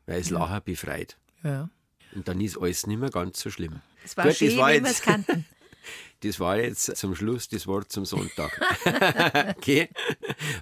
Weil 0.08 0.20
es 0.22 0.32
Lachen 0.32 0.62
befreit. 0.66 1.18
Ja. 1.44 1.70
Und 2.16 2.28
dann 2.28 2.42
ist 2.42 2.58
alles 2.58 2.88
nicht 2.88 3.00
mehr 3.00 3.12
ganz 3.12 3.40
so 3.40 3.52
schlimm. 3.52 3.82
Es 4.04 4.18
war 4.18 4.26
Gut, 4.26 4.38
schön, 4.38 4.58
war 4.58 4.70
wenn 4.70 4.84
wir 4.84 4.90
es 4.92 5.02
kannten. 5.04 5.46
Das 6.22 6.40
war 6.40 6.58
jetzt 6.58 6.96
zum 6.98 7.16
Schluss 7.16 7.48
das 7.48 7.68
Wort 7.68 7.92
zum 7.92 8.06
Sonntag. 8.06 8.60
okay? 9.58 9.90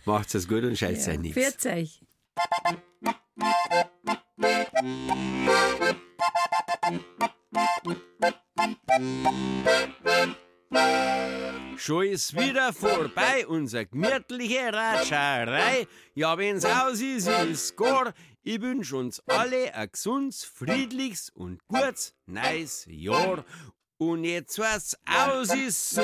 Macht's 0.05 0.33
es 0.35 0.47
gut 0.47 0.63
und 0.63 0.77
scheißt 0.77 1.07
Ja. 1.07 1.13
euch 1.13 1.19
nichts. 1.19 1.37
Pfiat 1.37 1.65
euch. 1.77 2.01
Schon 11.77 12.05
ist 12.07 12.35
wieder 12.35 12.73
vorbei, 12.73 13.47
unsere 13.47 13.85
gemütliche 13.87 14.71
Ratscherei. 14.71 15.87
Ja, 16.13 16.37
wenn's 16.37 16.65
aus 16.65 16.99
ist, 17.01 17.27
ist 17.27 17.75
gar. 17.77 18.13
Ich 18.43 18.61
wünsch 18.61 18.93
uns 18.93 19.21
alle 19.27 19.73
ein 19.73 19.89
gesundes, 19.91 20.43
friedliches 20.43 21.29
und 21.29 21.65
gutes 21.67 22.13
neues 22.25 22.85
Jahr. 22.87 23.43
Und 24.01 24.23
jetzt 24.23 24.57
was 24.57 24.97
aus 25.05 25.53
ist 25.53 25.89
so, 25.89 26.01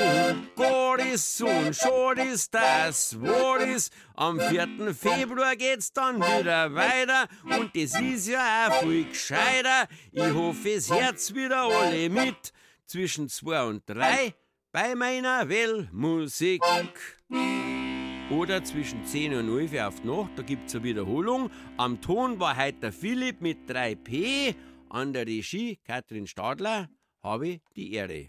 gar 0.54 0.98
ist 0.98 1.38
so, 1.38 1.46
und 1.46 1.74
schon 1.74 2.18
ist 2.18 2.52
das 2.52 3.18
wahr 3.22 3.58
ist. 3.60 3.90
Am 4.14 4.38
4. 4.38 4.94
Februar 4.94 5.56
geht's 5.56 5.94
dann 5.94 6.16
wieder 6.16 6.74
weiter 6.74 7.26
und 7.44 7.74
das 7.74 7.98
ist 7.98 8.28
ja 8.28 8.68
auch 8.68 8.82
viel 8.82 9.06
gescheiter. 9.08 9.88
Ich 10.12 10.30
hoffe, 10.30 10.72
es 10.72 10.90
Herz 10.90 11.32
wieder 11.32 11.62
alle 11.62 12.10
mit 12.10 12.52
zwischen 12.84 13.30
2 13.30 13.64
und 13.64 13.82
3 13.86 14.34
bei 14.72 14.94
meiner 14.94 15.48
Wellmusik. 15.48 16.60
Oder 18.30 18.62
zwischen 18.62 19.06
10 19.06 19.36
und 19.36 19.58
11 19.58 19.80
auf 19.80 20.00
die 20.02 20.08
Nacht, 20.08 20.32
da 20.36 20.42
gibt's 20.42 20.74
eine 20.74 20.84
Wiederholung. 20.84 21.50
Am 21.78 21.98
Ton 22.02 22.38
war 22.38 22.58
heute 22.58 22.78
der 22.78 22.92
Philipp 22.92 23.40
mit 23.40 23.66
3P, 23.66 24.54
an 24.90 25.14
der 25.14 25.26
Regie 25.26 25.78
Katrin 25.86 26.26
Stadler 26.26 26.90
habe 27.26 27.60
die 27.74 27.92
Ehre. 27.94 28.28